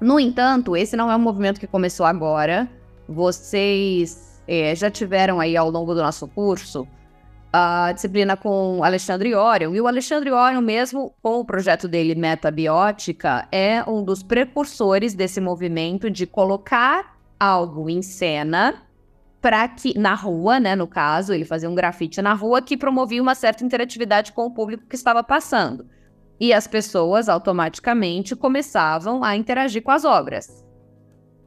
No 0.00 0.18
entanto, 0.18 0.74
esse 0.74 0.96
não 0.96 1.10
é 1.10 1.14
um 1.14 1.18
movimento 1.18 1.60
que 1.60 1.66
começou 1.66 2.06
agora. 2.06 2.66
Vocês 3.06 4.42
é, 4.48 4.74
já 4.74 4.90
tiveram 4.90 5.40
aí 5.40 5.58
ao 5.58 5.70
longo 5.70 5.94
do 5.94 6.00
nosso 6.00 6.26
curso 6.26 6.88
a 7.52 7.92
disciplina 7.92 8.34
com 8.34 8.82
Alexandre 8.82 9.34
Orion. 9.34 9.74
E 9.74 9.80
o 9.82 9.86
Alexandre 9.86 10.30
Orion, 10.30 10.62
mesmo 10.62 11.12
com 11.22 11.38
o 11.38 11.44
projeto 11.44 11.86
dele 11.86 12.14
Metabiótica, 12.14 13.46
é 13.52 13.84
um 13.86 14.02
dos 14.02 14.22
precursores 14.22 15.12
desse 15.12 15.38
movimento 15.38 16.10
de 16.10 16.26
colocar 16.26 17.18
algo 17.38 17.90
em 17.90 18.00
cena 18.00 18.82
para 19.42 19.66
que 19.66 19.98
na 19.98 20.14
rua, 20.14 20.60
né, 20.60 20.76
no 20.76 20.86
caso, 20.86 21.34
ele 21.34 21.44
fazia 21.44 21.68
um 21.68 21.74
grafite 21.74 22.22
na 22.22 22.32
rua 22.32 22.62
que 22.62 22.76
promovia 22.76 23.20
uma 23.20 23.34
certa 23.34 23.64
interatividade 23.64 24.30
com 24.32 24.46
o 24.46 24.54
público 24.54 24.86
que 24.88 24.94
estava 24.94 25.22
passando. 25.24 25.84
E 26.38 26.52
as 26.52 26.68
pessoas 26.68 27.28
automaticamente 27.28 28.36
começavam 28.36 29.24
a 29.24 29.36
interagir 29.36 29.82
com 29.82 29.90
as 29.90 30.04
obras. 30.04 30.64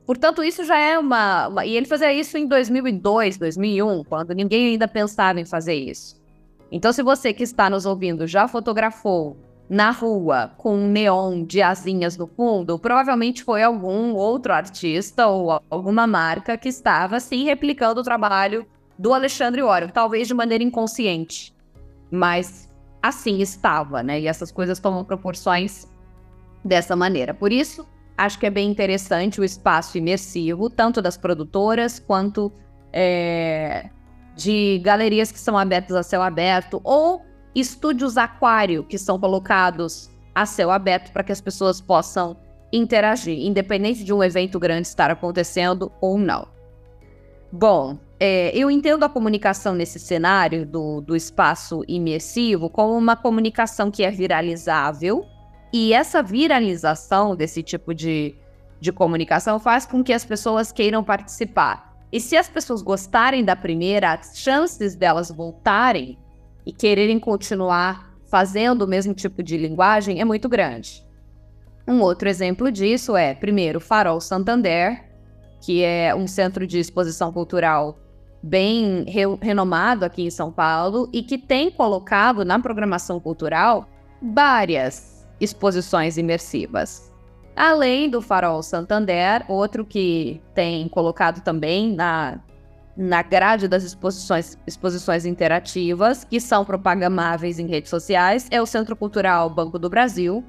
Portanto, 0.06 0.44
isso 0.44 0.66
já 0.66 0.78
é 0.78 1.00
uma, 1.00 1.48
uma, 1.48 1.66
E 1.66 1.76
ele 1.76 1.86
fazia 1.86 2.12
isso 2.14 2.38
em 2.38 2.46
2002, 2.46 3.38
2001, 3.38 4.04
quando 4.04 4.34
ninguém 4.34 4.68
ainda 4.68 4.90
pensava 4.90 5.40
em 5.40 5.46
fazer 5.46 5.76
isso. 5.76 6.22
Então, 6.70 6.92
se 6.92 7.02
você 7.02 7.32
que 7.32 7.44
está 7.44 7.70
nos 7.70 7.86
ouvindo 7.86 8.28
já 8.28 8.46
fotografou 8.46 9.38
na 9.70 9.92
rua 9.92 10.52
com 10.58 10.76
um 10.76 10.88
neon 10.88 11.44
de 11.44 11.62
asinhas 11.62 12.18
no 12.18 12.28
fundo, 12.28 12.78
provavelmente 12.78 13.44
foi 13.44 13.64
algum 13.64 14.14
outro 14.14 14.54
artista 14.54 15.28
ou 15.28 15.60
alguma 15.70 16.06
marca 16.06 16.58
que 16.58 16.70
estava 16.70 17.16
assim 17.18 17.46
replicando 17.46 18.02
o 18.02 18.04
trabalho 18.04 18.66
do 18.98 19.14
Alexandre 19.14 19.62
Orion, 19.62 19.90
talvez 19.90 20.28
de 20.28 20.34
maneira 20.34 20.64
inconsciente, 20.64 21.54
mas 22.12 22.70
assim 23.02 23.40
estava, 23.40 24.02
né? 24.02 24.20
E 24.20 24.28
essas 24.28 24.52
coisas 24.52 24.80
tomam 24.80 25.04
proporções 25.04 25.88
dessa 26.64 26.96
maneira. 26.96 27.34
Por 27.34 27.52
isso, 27.52 27.86
acho 28.18 28.40
que 28.40 28.46
é 28.46 28.50
bem 28.50 28.70
interessante 28.70 29.42
o 29.42 29.44
espaço 29.44 29.98
imersivo, 29.98 30.70
tanto 30.70 31.02
das 31.02 31.18
produtoras 31.18 32.00
quanto 32.00 32.52
é, 32.94 33.90
de 34.36 34.80
galerias 34.84 35.32
que 35.32 35.40
são 35.40 35.58
abertas 35.58 35.96
a 35.96 36.04
céu 36.04 36.22
aberto 36.22 36.80
ou 36.84 37.22
estúdios 37.56 38.18
aquário 38.18 38.84
que 38.84 38.98
são 38.98 39.20
colocados 39.20 40.10
a 40.34 40.46
céu 40.46 40.70
aberto 40.70 41.12
para 41.12 41.24
que 41.24 41.32
as 41.32 41.40
pessoas 41.40 41.80
possam 41.80 42.36
interagir, 42.72 43.40
independente 43.40 44.04
de 44.04 44.12
um 44.12 44.22
evento 44.22 44.60
grande 44.60 44.88
estar 44.88 45.10
acontecendo 45.10 45.92
ou 46.02 46.18
não. 46.18 46.48
Bom, 47.52 47.98
é, 48.20 48.52
eu 48.54 48.70
entendo 48.70 49.04
a 49.04 49.10
comunicação 49.10 49.74
nesse 49.74 49.98
cenário 49.98 50.66
do, 50.66 51.00
do 51.00 51.16
espaço 51.16 51.84
imersivo 51.88 52.70
como 52.70 52.98
uma 52.98 53.16
comunicação 53.16 53.90
que 53.90 54.04
é 54.04 54.12
viralizável, 54.12 55.26
e 55.72 55.94
essa 55.94 56.22
viralização 56.22 57.36
desse 57.36 57.64
tipo 57.64 57.94
de, 57.94 58.36
de 58.80 58.92
comunicação 58.92 59.60
faz 59.60 59.86
com 59.86 60.04
que 60.04 60.14
as 60.14 60.26
pessoas 60.26 60.72
queiram 60.72 61.04
participar. 61.04 61.96
E 62.12 62.20
se 62.20 62.38
as 62.38 62.48
pessoas 62.48 62.82
gostarem 62.82 63.44
da 63.44 63.56
primeira, 63.56 64.14
as 64.14 64.38
chances 64.38 64.96
delas 64.96 65.30
voltarem 65.30 66.18
e 66.66 66.72
quererem 66.72 67.20
continuar 67.20 68.14
fazendo 68.26 68.84
o 68.84 68.88
mesmo 68.88 69.14
tipo 69.14 69.44
de 69.44 69.58
linguagem 69.58 70.20
é 70.20 70.26
muito 70.26 70.50
grande. 70.50 71.06
Um 71.88 72.02
outro 72.02 72.28
exemplo 72.28 72.72
disso 72.72 73.16
é, 73.16 73.34
primeiro, 73.34 73.80
Farol 73.80 74.20
Santander, 74.20 75.04
que 75.62 75.84
é 75.84 76.14
um 76.16 76.28
centro 76.28 76.66
de 76.66 76.80
exposição 76.80 77.32
cultural 77.32 78.00
bem 78.42 79.04
re 79.08 79.24
renomado 79.42 80.06
aqui 80.06 80.24
em 80.24 80.30
São 80.30 80.52
Paulo 80.52 81.10
e 81.12 81.24
que 81.24 81.38
tem 81.38 81.72
colocado 81.72 82.46
na 82.46 82.60
programação 82.60 83.20
cultural 83.20 83.88
várias 84.22 85.28
exposições 85.40 86.18
imersivas. 86.18 87.12
Além 87.56 88.10
do 88.10 88.22
Farol 88.22 88.62
Santander, 88.62 89.46
outro 89.48 89.86
que 89.86 90.42
tem 90.54 90.88
colocado 90.90 91.42
também 91.42 91.94
na, 91.94 92.40
na 92.98 93.22
grade 93.22 93.68
das 93.68 93.84
exposições, 93.84 94.58
exposições 94.66 95.26
interativas, 95.26 96.24
que 96.24 96.40
são 96.40 96.64
propagáveis 96.64 97.60
em 97.60 97.68
redes 97.68 97.90
sociais, 97.90 98.48
é 98.50 98.62
o 98.62 98.66
Centro 98.66 98.96
Cultural 98.96 99.50
Banco 99.50 99.78
do 99.78 99.90
Brasil. 99.90 100.44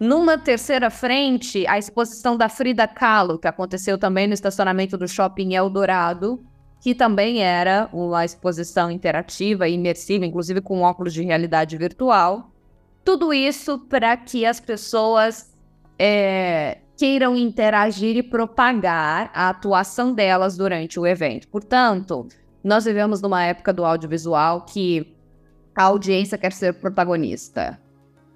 Numa 0.00 0.36
terceira 0.38 0.90
frente, 0.90 1.66
a 1.66 1.78
exposição 1.78 2.36
da 2.36 2.48
Frida 2.48 2.86
Kahlo, 2.88 3.38
que 3.38 3.46
aconteceu 3.46 3.96
também 3.98 4.26
no 4.26 4.34
estacionamento 4.34 4.96
do 4.96 5.06
Shopping 5.06 5.54
Eldorado, 5.54 6.44
que 6.80 6.94
também 6.94 7.42
era 7.42 7.88
uma 7.92 8.24
exposição 8.24 8.90
interativa 8.90 9.68
e 9.68 9.74
imersiva, 9.74 10.26
inclusive 10.26 10.60
com 10.60 10.82
óculos 10.82 11.14
de 11.14 11.22
realidade 11.22 11.76
virtual. 11.76 12.50
Tudo 13.04 13.32
isso 13.32 13.78
para 13.78 14.16
que 14.16 14.44
as 14.44 14.60
pessoas 14.60 15.54
é, 15.98 16.78
queiram 16.96 17.36
interagir 17.36 18.16
e 18.16 18.22
propagar 18.22 19.30
a 19.34 19.48
atuação 19.48 20.12
delas 20.12 20.56
durante 20.56 20.98
o 20.98 21.06
evento. 21.06 21.48
Portanto, 21.48 22.26
nós 22.62 22.84
vivemos 22.84 23.20
numa 23.20 23.44
época 23.44 23.72
do 23.72 23.84
audiovisual 23.84 24.62
que 24.62 25.14
a 25.74 25.84
audiência 25.84 26.38
quer 26.38 26.52
ser 26.52 26.74
protagonista. 26.74 27.80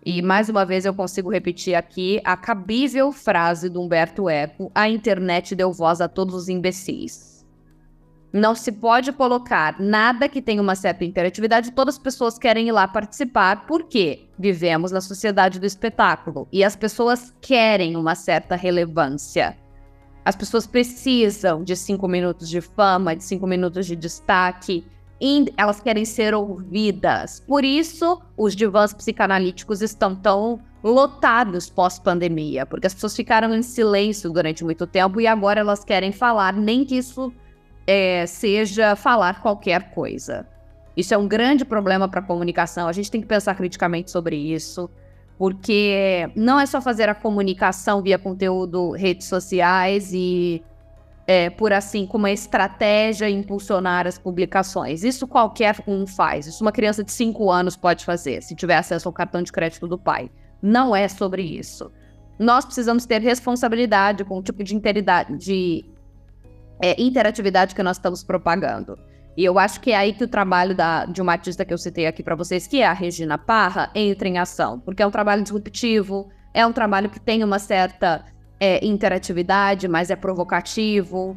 E 0.05 0.23
mais 0.23 0.49
uma 0.49 0.65
vez 0.65 0.85
eu 0.85 0.95
consigo 0.95 1.31
repetir 1.31 1.75
aqui 1.75 2.21
a 2.25 2.37
cabível 2.37 3.13
frase 3.13 3.69
do 3.69 3.81
Humberto 3.81 4.29
Eco: 4.29 4.71
a 4.75 4.89
internet 4.89 5.55
deu 5.55 5.73
voz 5.73 6.01
a 6.01 6.09
todos 6.09 6.35
os 6.35 6.49
imbecis. 6.49 7.38
Não 8.33 8.55
se 8.55 8.71
pode 8.71 9.11
colocar 9.13 9.81
nada 9.81 10.29
que 10.29 10.43
tenha 10.43 10.61
uma 10.61 10.75
certa 10.75 11.05
interatividade, 11.05 11.73
todas 11.73 11.95
as 11.95 12.01
pessoas 12.01 12.39
querem 12.39 12.69
ir 12.69 12.73
lá 12.73 12.87
participar, 12.87 13.67
porque 13.67 14.29
vivemos 14.39 14.93
na 14.93 15.01
sociedade 15.01 15.59
do 15.59 15.65
espetáculo. 15.65 16.47
E 16.53 16.63
as 16.63 16.77
pessoas 16.77 17.35
querem 17.41 17.97
uma 17.97 18.15
certa 18.15 18.55
relevância. 18.55 19.57
As 20.25 20.37
pessoas 20.37 20.67
precisam 20.67 21.65
de 21.65 21.75
cinco 21.75 22.07
minutos 22.07 22.51
de 22.51 22.61
fama, 22.61 23.17
de 23.17 23.25
cinco 23.25 23.47
minutos 23.47 23.87
de 23.87 23.97
destaque, 23.97 24.85
elas 25.57 25.81
querem 25.81 26.05
ser 26.05 26.35
ouvidas. 26.35 27.41
Por 27.47 27.65
isso, 27.65 28.21
os 28.37 28.55
divãs 28.55 28.93
psicanalíticos 28.93 29.83
estão 29.83 30.15
tão 30.15 30.61
lotados 30.83 31.69
pós-pandemia, 31.69 32.65
porque 32.65 32.87
as 32.87 32.95
pessoas 32.95 33.17
ficaram 33.17 33.53
em 33.55 33.63
silêncio 33.63 34.31
durante 34.31 34.63
muito 34.63 34.87
tempo 34.87 35.21
e 35.21 35.27
agora 35.27 35.61
elas 35.61 35.83
querem 35.83 36.13
falar, 36.13 36.53
nem 36.53 36.85
que 36.85 36.97
isso 36.97 37.33
é, 37.89 38.27
seja 38.27 38.95
falar 38.95 39.41
qualquer 39.41 39.91
coisa. 39.93 40.47
Isso 40.95 41.15
é 41.15 41.17
um 41.17 41.27
grande 41.27 41.65
problema 41.65 42.07
para 42.07 42.21
a 42.21 42.23
comunicação. 42.23 42.87
A 42.87 42.93
gente 42.93 43.11
tem 43.11 43.19
que 43.19 43.27
pensar 43.27 43.55
criticamente 43.55 44.11
sobre 44.11 44.37
isso, 44.37 44.91
porque 45.39 46.31
não 46.37 46.61
é 46.61 46.67
só 46.67 46.83
fazer 46.83 47.09
a 47.09 47.15
comunicação 47.15 48.03
via 48.03 48.19
conteúdo, 48.19 48.91
redes 48.91 49.27
sociais 49.27 50.11
e 50.13 50.63
é, 51.27 51.49
por 51.49 51.73
assim, 51.73 52.07
como 52.07 52.25
uma 52.25 52.31
estratégia 52.31 53.31
impulsionar 53.31 54.07
as 54.07 54.19
publicações. 54.19 55.03
Isso 55.03 55.27
qualquer 55.27 55.77
um 55.87 56.07
faz. 56.07 56.47
Isso 56.47 56.63
uma 56.63 56.73
criança 56.73 57.03
de 57.03 57.13
5 57.13 57.51
anos 57.51 57.75
pode 57.75 58.05
fazer, 58.05 58.43
se 58.43 58.55
tiver 58.55 58.77
acesso 58.77 59.09
ao 59.09 59.15
cartão 59.15 59.43
de 59.43 59.51
crédito 59.51 59.89
do 59.89 59.97
pai. 59.97 60.31
Não 60.61 60.95
é 60.95 61.09
sobre 61.09 61.43
isso. 61.43 61.91
Nós 62.39 62.67
precisamos 62.67 63.07
ter 63.07 63.23
responsabilidade 63.23 64.25
com 64.25 64.39
o 64.39 64.43
tipo 64.43 64.63
de, 64.63 64.79
de 65.39 65.85
é, 66.81 67.01
interatividade 67.01 67.75
que 67.75 67.83
nós 67.83 67.97
estamos 67.97 68.23
propagando. 68.23 68.99
E 69.37 69.45
eu 69.45 69.59
acho 69.59 69.81
que 69.81 69.93
é 69.93 69.97
aí 69.97 70.13
que 70.13 70.25
o 70.25 70.29
trabalho 70.29 70.75
da, 70.75 71.05
de 71.05 71.23
uma 71.23 71.33
artista 71.33 71.65
que 71.65 71.73
eu 71.73 71.79
citei 71.79 72.07
aqui 72.07 72.25
para 72.25 72.35
vocês, 72.35 72.67
que 72.67 72.83
é 72.83 72.87
a 72.87 72.93
Regina 72.93 73.39
Parra, 73.39 73.89
entra 73.95 74.27
em 74.27 74.37
ação. 74.37 74.81
Porque 74.81 75.01
é 75.01 75.07
um 75.07 75.13
trabalho 75.13 75.43
disruptivo, 75.43 76.29
é 76.53 76.67
um 76.67 76.73
trabalho 76.73 77.09
que 77.09 77.21
tem 77.21 77.45
uma 77.45 77.61
certa 77.61 78.25
é, 78.59 78.85
interatividade, 78.85 79.87
mas 79.87 80.11
é 80.11 80.17
provocativo. 80.17 81.37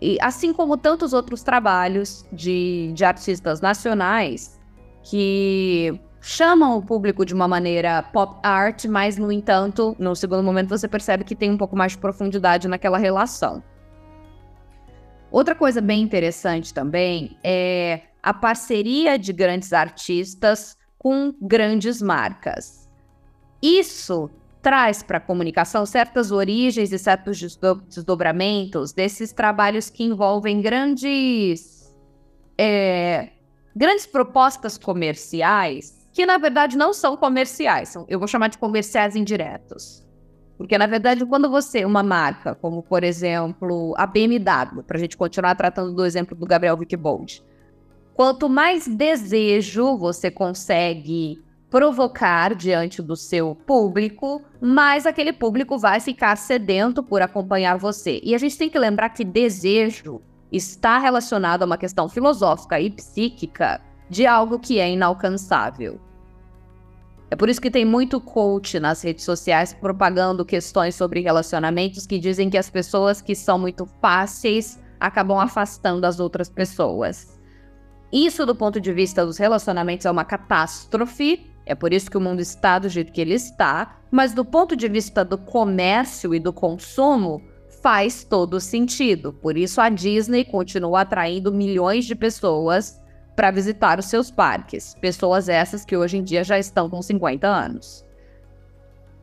E 0.00 0.16
assim 0.20 0.52
como 0.52 0.76
tantos 0.76 1.12
outros 1.12 1.42
trabalhos 1.42 2.24
de, 2.32 2.92
de 2.94 3.04
artistas 3.04 3.60
nacionais 3.60 4.58
que 5.02 5.98
chamam 6.20 6.76
o 6.76 6.82
público 6.82 7.24
de 7.24 7.34
uma 7.34 7.48
maneira 7.48 8.02
pop 8.02 8.38
art, 8.42 8.84
mas, 8.84 9.16
no 9.16 9.32
entanto, 9.32 9.96
no 9.98 10.14
segundo 10.14 10.42
momento 10.42 10.68
você 10.68 10.86
percebe 10.86 11.24
que 11.24 11.34
tem 11.34 11.50
um 11.50 11.56
pouco 11.56 11.76
mais 11.76 11.92
de 11.92 11.98
profundidade 11.98 12.68
naquela 12.68 12.98
relação. 12.98 13.62
Outra 15.30 15.54
coisa 15.54 15.80
bem 15.80 16.02
interessante 16.02 16.74
também 16.74 17.36
é 17.42 18.02
a 18.22 18.34
parceria 18.34 19.18
de 19.18 19.32
grandes 19.32 19.72
artistas 19.72 20.76
com 20.98 21.32
grandes 21.40 22.02
marcas. 22.02 22.88
Isso 23.62 24.30
traz 24.60 25.02
para 25.02 25.18
a 25.18 25.20
comunicação 25.20 25.86
certas 25.86 26.30
origens 26.30 26.92
e 26.92 26.98
certos 26.98 27.38
desdobramentos 27.88 28.92
desses 28.92 29.32
trabalhos 29.32 29.88
que 29.88 30.04
envolvem 30.04 30.60
grandes, 30.60 31.94
é, 32.58 33.30
grandes 33.74 34.06
propostas 34.06 34.76
comerciais 34.76 36.00
que 36.12 36.26
na 36.26 36.38
verdade 36.38 36.76
não 36.76 36.92
são 36.92 37.16
comerciais, 37.16 37.90
são, 37.90 38.04
eu 38.08 38.18
vou 38.18 38.28
chamar 38.28 38.48
de 38.48 38.58
comerciais 38.58 39.16
indiretos. 39.16 40.04
Porque 40.60 40.76
na 40.76 40.86
verdade, 40.86 41.24
quando 41.24 41.48
você, 41.48 41.86
uma 41.86 42.02
marca, 42.02 42.54
como 42.54 42.82
por 42.82 43.02
exemplo 43.02 43.94
a 43.96 44.06
BMW, 44.06 44.82
para 44.86 44.98
a 44.98 45.00
gente 45.00 45.16
continuar 45.16 45.54
tratando 45.54 45.94
do 45.94 46.04
exemplo 46.04 46.36
do 46.36 46.44
Gabriel 46.44 46.76
Wickbold, 46.76 47.42
quanto 48.12 48.46
mais 48.46 48.86
desejo 48.86 49.96
você 49.96 50.30
consegue 50.30 51.42
provocar 51.70 52.54
diante 52.54 53.00
do 53.00 53.16
seu 53.16 53.54
público, 53.54 54.42
mais 54.60 55.06
aquele 55.06 55.32
público 55.32 55.78
vai 55.78 55.98
ficar 55.98 56.36
sedento 56.36 57.02
por 57.02 57.22
acompanhar 57.22 57.78
você. 57.78 58.20
E 58.22 58.34
a 58.34 58.38
gente 58.38 58.58
tem 58.58 58.68
que 58.68 58.78
lembrar 58.78 59.08
que 59.08 59.24
desejo 59.24 60.20
está 60.52 60.98
relacionado 60.98 61.62
a 61.62 61.66
uma 61.66 61.78
questão 61.78 62.06
filosófica 62.06 62.78
e 62.78 62.90
psíquica 62.90 63.80
de 64.10 64.26
algo 64.26 64.58
que 64.58 64.78
é 64.78 64.90
inalcançável. 64.90 65.98
É 67.30 67.36
por 67.36 67.48
isso 67.48 67.60
que 67.60 67.70
tem 67.70 67.84
muito 67.84 68.20
coach 68.20 68.80
nas 68.80 69.02
redes 69.02 69.24
sociais 69.24 69.72
propagando 69.72 70.44
questões 70.44 70.94
sobre 70.94 71.20
relacionamentos 71.20 72.06
que 72.06 72.18
dizem 72.18 72.50
que 72.50 72.58
as 72.58 72.68
pessoas 72.68 73.22
que 73.22 73.34
são 73.34 73.58
muito 73.58 73.86
fáceis 74.00 74.78
acabam 74.98 75.38
afastando 75.38 76.04
as 76.04 76.18
outras 76.18 76.48
pessoas. 76.48 77.38
Isso, 78.12 78.44
do 78.44 78.54
ponto 78.54 78.80
de 78.80 78.92
vista 78.92 79.24
dos 79.24 79.38
relacionamentos, 79.38 80.04
é 80.04 80.10
uma 80.10 80.24
catástrofe 80.24 81.50
é 81.70 81.74
por 81.76 81.92
isso 81.92 82.10
que 82.10 82.16
o 82.16 82.20
mundo 82.20 82.40
está 82.40 82.80
do 82.80 82.88
jeito 82.88 83.12
que 83.12 83.20
ele 83.20 83.34
está, 83.34 84.00
mas 84.10 84.34
do 84.34 84.44
ponto 84.44 84.74
de 84.74 84.88
vista 84.88 85.24
do 85.24 85.38
comércio 85.38 86.34
e 86.34 86.40
do 86.40 86.52
consumo, 86.52 87.40
faz 87.80 88.24
todo 88.24 88.60
sentido. 88.60 89.32
Por 89.32 89.56
isso 89.56 89.80
a 89.80 89.88
Disney 89.88 90.44
continua 90.44 91.02
atraindo 91.02 91.52
milhões 91.52 92.06
de 92.06 92.16
pessoas 92.16 92.99
para 93.40 93.50
visitar 93.50 93.98
os 93.98 94.04
seus 94.04 94.30
parques. 94.30 94.94
Pessoas 95.00 95.48
essas 95.48 95.82
que 95.82 95.96
hoje 95.96 96.18
em 96.18 96.22
dia 96.22 96.44
já 96.44 96.58
estão 96.58 96.90
com 96.90 97.00
50 97.00 97.48
anos. 97.48 98.04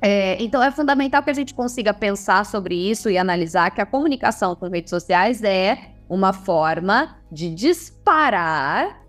É, 0.01 0.41
então 0.41 0.63
é 0.63 0.71
fundamental 0.71 1.21
que 1.21 1.29
a 1.29 1.33
gente 1.35 1.53
consiga 1.53 1.93
pensar 1.93 2.43
sobre 2.43 2.73
isso 2.73 3.11
e 3.11 3.17
analisar 3.19 3.69
que 3.69 3.79
a 3.79 3.85
comunicação 3.85 4.55
com 4.55 4.69
redes 4.69 4.89
sociais 4.89 5.43
é 5.43 5.91
uma 6.09 6.33
forma 6.33 7.15
de 7.31 7.53
disparar, 7.53 9.03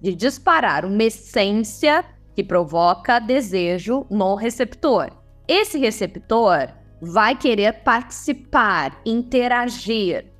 de 0.00 0.14
disparar 0.14 0.84
uma 0.84 1.02
essência 1.02 2.04
que 2.32 2.44
provoca 2.44 3.18
desejo 3.18 4.06
no 4.08 4.36
receptor. 4.36 5.10
Esse 5.48 5.76
receptor 5.76 6.68
vai 7.00 7.34
querer 7.34 7.82
participar, 7.82 8.96
interagir. 9.04 10.31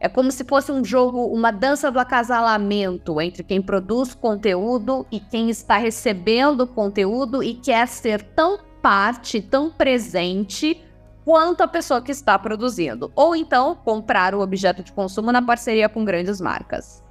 É 0.00 0.08
como 0.08 0.32
se 0.32 0.44
fosse 0.44 0.72
um 0.72 0.82
jogo, 0.82 1.26
uma 1.26 1.50
dança 1.50 1.90
do 1.90 2.00
acasalamento 2.00 3.20
entre 3.20 3.44
quem 3.44 3.60
produz 3.60 4.14
conteúdo 4.14 5.06
e 5.12 5.20
quem 5.20 5.50
está 5.50 5.76
recebendo 5.76 6.66
conteúdo 6.66 7.42
e 7.42 7.52
quer 7.52 7.86
ser 7.86 8.22
tão 8.22 8.58
parte, 8.80 9.42
tão 9.42 9.70
presente 9.70 10.82
quanto 11.22 11.62
a 11.62 11.68
pessoa 11.68 12.00
que 12.00 12.10
está 12.10 12.38
produzindo. 12.38 13.12
Ou 13.14 13.36
então 13.36 13.74
comprar 13.74 14.34
o 14.34 14.40
objeto 14.40 14.82
de 14.82 14.90
consumo 14.90 15.30
na 15.30 15.42
parceria 15.42 15.86
com 15.86 16.02
grandes 16.02 16.40
marcas. 16.40 17.04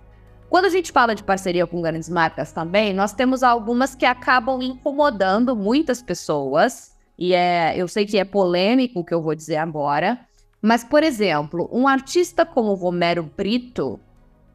Quando 0.50 0.66
a 0.66 0.70
gente 0.70 0.92
fala 0.92 1.14
de 1.14 1.24
parceria 1.24 1.68
com 1.68 1.80
grandes 1.80 2.10
marcas 2.10 2.52
também, 2.52 2.92
nós 2.92 3.14
temos 3.14 3.44
algumas 3.44 3.94
que 3.94 4.06
acabam 4.06 4.64
incomodando 4.64 5.56
muitas 5.56 6.02
pessoas. 6.02 6.98
E 7.20 7.36
é, 7.36 7.76
eu 7.78 7.88
sei 7.88 8.08
que 8.08 8.18
é 8.18 8.26
polêmico 8.26 9.02
o 9.02 9.06
que 9.06 9.14
eu 9.14 9.22
vou 9.22 9.36
dizer 9.36 9.58
agora, 9.58 10.20
mas 10.62 10.84
por 10.84 11.04
exemplo, 11.04 11.70
um 11.72 11.88
artista 11.88 12.46
como 12.46 12.74
Romero 12.74 13.24
Brito, 13.24 14.00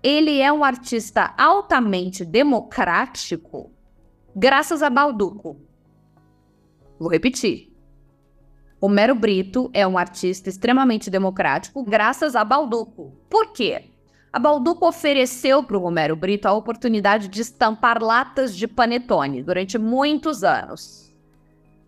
ele 0.02 0.40
é 0.40 0.52
um 0.52 0.62
artista 0.62 1.34
altamente 1.38 2.24
democrático 2.24 3.70
graças 4.36 4.82
a 4.82 4.90
Balduco. 4.90 5.56
Vou 6.98 7.08
repetir. 7.08 7.72
Romero 8.80 9.14
Brito 9.14 9.70
é 9.72 9.86
um 9.86 9.96
artista 9.96 10.50
extremamente 10.50 11.08
democrático 11.08 11.82
graças 11.82 12.36
a 12.36 12.44
Balduco. 12.44 13.16
Por 13.30 13.52
quê? 13.52 13.90
A 14.30 14.38
Balduco 14.38 14.86
ofereceu 14.86 15.62
para 15.62 15.78
o 15.78 15.80
Romero 15.80 16.16
Brito 16.16 16.46
a 16.46 16.52
oportunidade 16.52 17.28
de 17.28 17.40
estampar 17.40 18.02
latas 18.02 18.54
de 18.54 18.66
panetone 18.66 19.42
durante 19.42 19.78
muitos 19.78 20.44
anos. 20.44 21.03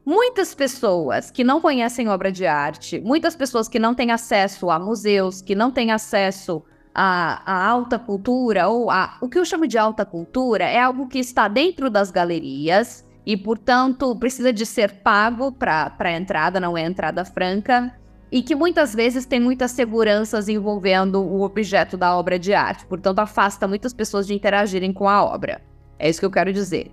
Muitas 0.06 0.54
pessoas 0.54 1.32
que 1.32 1.42
não 1.42 1.60
conhecem 1.60 2.08
obra 2.08 2.30
de 2.30 2.46
arte, 2.46 3.00
muitas 3.00 3.34
pessoas 3.34 3.68
que 3.68 3.76
não 3.76 3.92
têm 3.92 4.12
acesso 4.12 4.70
a 4.70 4.78
museus, 4.78 5.42
que 5.42 5.52
não 5.52 5.72
têm 5.72 5.90
acesso 5.90 6.62
à, 6.94 7.66
alta 7.68 7.98
cultura, 7.98 8.68
ou 8.68 8.88
a, 8.88 9.18
o 9.20 9.28
que 9.28 9.36
eu 9.36 9.44
chamo 9.44 9.66
de 9.66 9.76
alta 9.76 10.04
cultura 10.04 10.62
é 10.62 10.78
algo 10.78 11.08
que 11.08 11.18
está 11.18 11.48
dentro 11.48 11.90
das 11.90 12.12
galerias 12.12 13.04
e, 13.26 13.36
portanto, 13.36 14.14
precisa 14.14 14.52
de 14.52 14.64
ser 14.64 15.02
pago 15.02 15.50
para 15.50 15.92
a 15.98 16.12
entrada, 16.12 16.60
não 16.60 16.78
é 16.78 16.82
entrada 16.82 17.24
franca, 17.24 17.92
e 18.30 18.42
que 18.42 18.54
muitas 18.54 18.94
vezes 18.94 19.26
tem 19.26 19.40
muitas 19.40 19.72
seguranças 19.72 20.48
envolvendo 20.48 21.20
o 21.20 21.42
objeto 21.42 21.96
da 21.96 22.16
obra 22.16 22.38
de 22.38 22.54
arte, 22.54 22.86
portanto, 22.86 23.18
afasta 23.18 23.66
muitas 23.66 23.92
pessoas 23.92 24.24
de 24.28 24.34
interagirem 24.34 24.92
com 24.92 25.08
a 25.08 25.24
obra. 25.24 25.60
É 25.98 26.08
isso 26.08 26.20
que 26.20 26.26
eu 26.26 26.30
quero 26.30 26.52
dizer. 26.52 26.92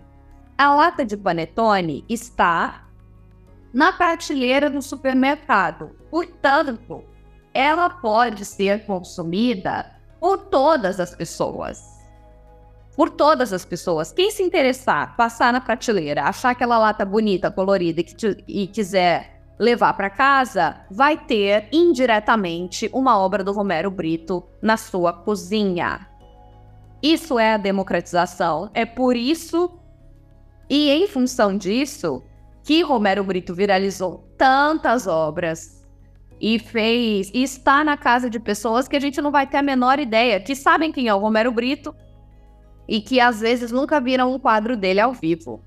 A 0.57 0.73
lata 0.73 1.05
de 1.05 1.15
panetone 1.15 2.03
está 2.09 2.82
na 3.73 3.91
prateleira 3.91 4.69
do 4.69 4.81
supermercado, 4.81 5.91
portanto, 6.09 7.03
ela 7.53 7.89
pode 7.89 8.45
ser 8.45 8.85
consumida 8.85 9.91
por 10.19 10.37
todas 10.37 10.99
as 10.99 11.15
pessoas 11.15 11.93
por 12.95 13.09
todas 13.09 13.51
as 13.51 13.65
pessoas. 13.65 14.11
Quem 14.11 14.31
se 14.31 14.43
interessar, 14.43 15.15
passar 15.15 15.51
na 15.51 15.61
prateleira, 15.61 16.23
achar 16.23 16.51
aquela 16.51 16.77
lata 16.77 17.05
bonita, 17.05 17.51
colorida 17.51 18.01
e, 18.01 18.03
que 18.03 18.43
e 18.47 18.67
quiser 18.67 19.41
levar 19.57 19.93
para 19.93 20.09
casa, 20.09 20.81
vai 20.89 21.17
ter 21.17 21.67
indiretamente 21.71 22.89
uma 22.93 23.17
obra 23.17 23.43
do 23.43 23.51
Romero 23.51 23.89
Brito 23.89 24.43
na 24.61 24.77
sua 24.77 25.13
cozinha. 25.13 26.07
Isso 27.01 27.37
é 27.37 27.53
a 27.53 27.57
democratização. 27.57 28.69
É 28.73 28.85
por 28.85 29.15
isso 29.15 29.71
e 30.69 30.89
em 30.89 31.07
função 31.07 31.57
disso 31.57 32.23
que 32.63 32.81
Romero 32.81 33.23
Brito 33.23 33.53
viralizou 33.53 34.33
tantas 34.37 35.05
obras 35.05 35.83
e 36.39 36.57
fez 36.57 37.29
e 37.33 37.43
está 37.43 37.83
na 37.83 37.97
casa 37.97 38.29
de 38.29 38.39
pessoas 38.39 38.87
que 38.87 38.95
a 38.95 38.99
gente 38.99 39.21
não 39.21 39.31
vai 39.31 39.45
ter 39.45 39.57
a 39.57 39.61
menor 39.61 39.99
ideia, 39.99 40.39
que 40.39 40.55
sabem 40.55 40.91
quem 40.91 41.07
é 41.07 41.13
o 41.13 41.19
Romero 41.19 41.51
Brito, 41.51 41.95
e 42.87 43.01
que 43.01 43.19
às 43.19 43.39
vezes 43.39 43.71
nunca 43.71 43.99
viram 43.99 44.33
um 44.33 44.39
quadro 44.39 44.75
dele 44.75 44.99
ao 44.99 45.13
vivo, 45.13 45.63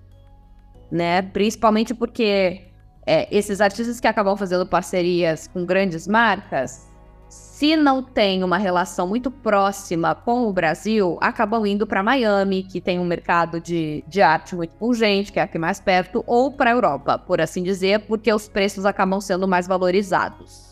né? 0.90 1.22
Principalmente 1.22 1.94
porque 1.94 2.70
é, 3.06 3.26
esses 3.34 3.60
artistas 3.60 4.00
que 4.00 4.06
acabam 4.06 4.36
fazendo 4.36 4.66
parcerias 4.66 5.48
com 5.48 5.64
grandes 5.64 6.06
marcas, 6.06 6.85
se 7.28 7.74
não 7.74 8.02
tem 8.02 8.44
uma 8.44 8.58
relação 8.58 9.08
muito 9.08 9.30
próxima 9.30 10.14
com 10.14 10.46
o 10.46 10.52
Brasil, 10.52 11.16
acabam 11.20 11.66
indo 11.66 11.86
para 11.86 12.02
Miami, 12.02 12.62
que 12.62 12.80
tem 12.80 12.98
um 12.98 13.04
mercado 13.04 13.60
de, 13.60 14.04
de 14.06 14.20
arte 14.20 14.54
muito 14.54 14.76
pungente, 14.76 15.32
que 15.32 15.40
é 15.40 15.42
aqui 15.42 15.58
mais 15.58 15.80
perto, 15.80 16.22
ou 16.26 16.52
para 16.52 16.70
a 16.70 16.74
Europa, 16.74 17.18
por 17.18 17.40
assim 17.40 17.62
dizer, 17.62 18.00
porque 18.06 18.32
os 18.32 18.46
preços 18.46 18.84
acabam 18.84 19.20
sendo 19.20 19.48
mais 19.48 19.66
valorizados. 19.66 20.66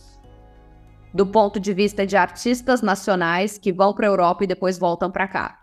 Do 1.12 1.26
ponto 1.26 1.58
de 1.58 1.72
vista 1.72 2.06
de 2.06 2.16
artistas 2.16 2.82
nacionais 2.82 3.56
que 3.56 3.72
vão 3.72 3.94
para 3.94 4.06
a 4.06 4.10
Europa 4.10 4.44
e 4.44 4.46
depois 4.46 4.78
voltam 4.78 5.10
para 5.10 5.26
cá. 5.26 5.60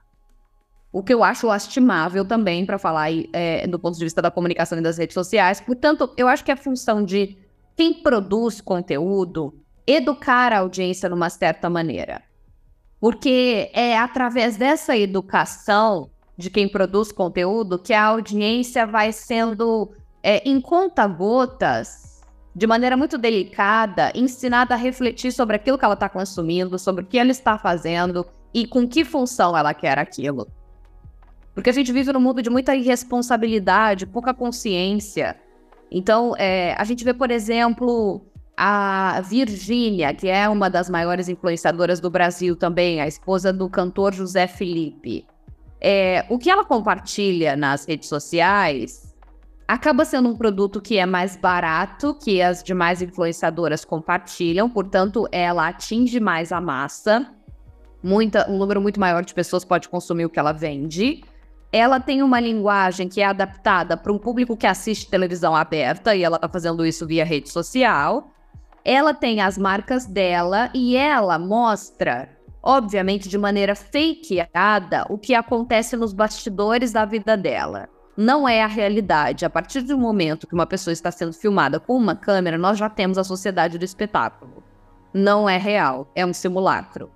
O 0.92 1.04
que 1.04 1.14
eu 1.14 1.24
acho 1.24 1.48
lastimável 1.48 2.26
também, 2.26 2.66
para 2.66 2.78
falar 2.78 3.10
é, 3.32 3.66
do 3.68 3.78
ponto 3.78 3.98
de 3.98 4.04
vista 4.04 4.22
da 4.22 4.32
comunicação 4.32 4.78
e 4.78 4.82
das 4.82 4.98
redes 4.98 5.14
sociais. 5.14 5.62
Portanto, 5.62 6.12
eu 6.18 6.28
acho 6.28 6.44
que 6.44 6.52
a 6.52 6.58
função 6.58 7.04
de 7.04 7.38
quem 7.78 7.94
produz 8.02 8.60
conteúdo 8.60 9.61
educar 9.86 10.54
a 10.54 10.60
audiência 10.60 11.10
de 11.10 11.16
uma 11.16 11.30
certa 11.30 11.70
maneira. 11.70 12.22
Porque 13.00 13.70
é 13.74 13.98
através 13.98 14.58
dessa 14.58 14.96
educação 14.96 16.10
de 16.38 16.50
quem 16.50 16.68
produz 16.68 17.12
conteúdo 17.12 17.80
que 17.80 17.94
a 17.94 18.06
audiência 18.06 18.86
vai 18.86 19.12
sendo, 19.12 19.92
é, 20.24 20.48
em 20.48 20.60
conta-gotas, 20.62 22.22
de 22.54 22.68
maneira 22.68 22.98
muito 22.98 23.18
delicada, 23.18 24.12
ensinada 24.14 24.74
a 24.74 24.78
refletir 24.78 25.32
sobre 25.32 25.56
aquilo 25.56 25.78
que 25.78 25.86
ela 25.86 25.94
está 25.94 26.10
consumindo, 26.10 26.78
sobre 26.78 27.04
o 27.04 27.08
que 27.08 27.18
ela 27.18 27.32
está 27.32 27.58
fazendo 27.58 28.26
e 28.54 28.68
com 28.68 28.88
que 28.88 29.06
função 29.06 29.58
ela 29.58 29.74
quer 29.74 29.98
aquilo. 29.98 30.48
Porque 31.54 31.70
a 31.70 31.74
gente 31.74 31.92
vive 31.92 32.12
num 32.12 32.20
mundo 32.20 32.42
de 32.42 32.50
muita 32.50 32.76
irresponsabilidade, 32.76 34.06
pouca 34.06 34.34
consciência. 34.34 35.38
Então, 35.90 36.34
é, 36.38 36.76
a 36.78 36.84
gente 36.84 37.04
vê, 37.04 37.14
por 37.14 37.30
exemplo, 37.30 38.26
a 38.64 39.22
Virgínia, 39.22 40.14
que 40.14 40.28
é 40.28 40.48
uma 40.48 40.70
das 40.70 40.88
maiores 40.88 41.28
influenciadoras 41.28 42.00
do 42.00 42.12
Brasil 42.12 42.56
também, 42.56 43.02
a 43.02 43.08
esposa 43.08 43.52
do 43.52 43.68
cantor 43.68 44.14
José 44.14 44.46
Felipe. 44.46 45.26
É, 45.82 46.24
o 46.30 46.38
que 46.38 46.48
ela 46.48 46.64
compartilha 46.64 47.56
nas 47.56 47.86
redes 47.88 48.08
sociais 48.08 49.16
acaba 49.68 50.06
sendo 50.06 50.30
um 50.30 50.38
produto 50.38 50.80
que 50.80 51.00
é 51.00 51.08
mais 51.08 51.36
barato 51.36 52.14
que 52.14 52.40
as 52.40 52.62
demais 52.62 53.02
influenciadoras 53.02 53.84
compartilham, 53.84 54.70
portanto, 54.70 55.28
ela 55.32 55.68
atinge 55.68 56.20
mais 56.20 56.52
a 56.52 56.62
massa. 56.62 57.34
Muita, 58.04 58.48
um 58.48 58.60
número 58.60 58.80
muito 58.80 59.00
maior 59.00 59.26
de 59.26 59.34
pessoas 59.34 59.66
pode 59.66 59.90
consumir 59.90 60.26
o 60.26 60.30
que 60.30 60.38
ela 60.38 60.52
vende 60.52 61.24
ela 61.74 62.02
tem 62.02 62.22
uma 62.22 62.38
linguagem 62.38 63.08
que 63.08 63.22
é 63.22 63.26
adaptada 63.26 63.96
para 63.96 64.12
um 64.12 64.18
público 64.18 64.58
que 64.58 64.68
assiste 64.68 65.10
televisão 65.10 65.56
aberta 65.56 66.14
e 66.14 66.22
ela 66.22 66.36
está 66.36 66.50
fazendo 66.50 66.86
isso 66.86 67.08
via 67.08 67.24
rede 67.24 67.50
social. 67.50 68.30
Ela 68.84 69.14
tem 69.14 69.42
as 69.42 69.58
marcas 69.58 70.06
dela 70.06 70.70
e 70.74 70.96
ela 70.96 71.38
mostra, 71.38 72.30
obviamente 72.64 73.30
de 73.30 73.38
maneira 73.38 73.76
fakeada, 73.76 75.06
o 75.10 75.18
que 75.18 75.36
acontece 75.36 75.96
nos 75.96 76.14
bastidores 76.14 76.92
da 76.92 77.06
vida 77.06 77.38
dela. 77.38 77.88
Não 78.18 78.48
é 78.48 78.62
a 78.62 78.68
realidade. 78.68 79.46
A 79.46 79.50
partir 79.50 79.82
do 79.82 79.98
momento 79.98 80.48
que 80.48 80.54
uma 80.54 80.66
pessoa 80.66 80.92
está 80.92 81.12
sendo 81.12 81.34
filmada 81.34 81.80
com 81.80 81.96
uma 81.96 82.16
câmera, 82.16 82.58
nós 82.58 82.78
já 82.78 82.90
temos 82.90 83.18
a 83.18 83.24
sociedade 83.24 83.78
do 83.78 83.86
espetáculo. 83.86 84.64
Não 85.14 85.48
é 85.48 85.58
real, 85.58 86.12
é 86.16 86.26
um 86.26 86.34
simulacro. 86.34 87.10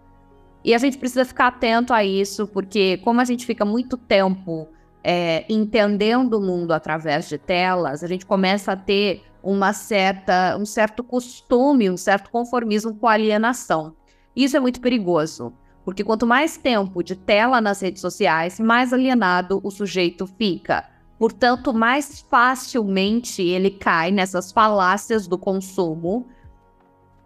E 0.63 0.73
a 0.73 0.77
gente 0.77 0.97
precisa 0.97 1.25
ficar 1.25 1.47
atento 1.47 1.93
a 1.93 2.03
isso, 2.03 2.47
porque 2.47 2.97
como 2.97 3.21
a 3.21 3.25
gente 3.25 3.45
fica 3.45 3.63
muito 3.63 3.97
tempo 3.97 4.67
é, 5.03 5.45
entendendo 5.47 6.33
o 6.33 6.41
mundo 6.41 6.71
através 6.73 7.29
de 7.29 7.37
telas, 7.37 8.03
a 8.03 8.07
gente 8.07 8.25
começa 8.25 8.71
a 8.71 8.75
ter 8.75 9.21
uma 9.45 9.73
certa, 9.73 10.57
um 10.59 10.65
certo 10.65 11.03
costume, 11.03 11.89
um 11.89 11.95
certo 11.95 12.31
conformismo 12.31 12.95
com 12.95 13.07
a 13.07 13.13
alienação. 13.13 13.95
Isso 14.35 14.57
é 14.57 14.59
muito 14.59 14.81
perigoso, 14.81 15.53
porque 15.85 16.03
quanto 16.03 16.25
mais 16.25 16.57
tempo 16.57 17.03
de 17.03 17.15
tela 17.15 17.61
nas 17.61 17.79
redes 17.79 18.01
sociais, 18.01 18.59
mais 18.59 18.91
alienado 18.91 19.61
o 19.63 19.69
sujeito 19.69 20.25
fica. 20.25 20.89
Portanto, 21.19 21.73
mais 21.73 22.21
facilmente 22.27 23.43
ele 23.43 23.69
cai 23.69 24.11
nessas 24.11 24.51
falácias 24.51 25.27
do 25.27 25.37
consumo 25.37 26.25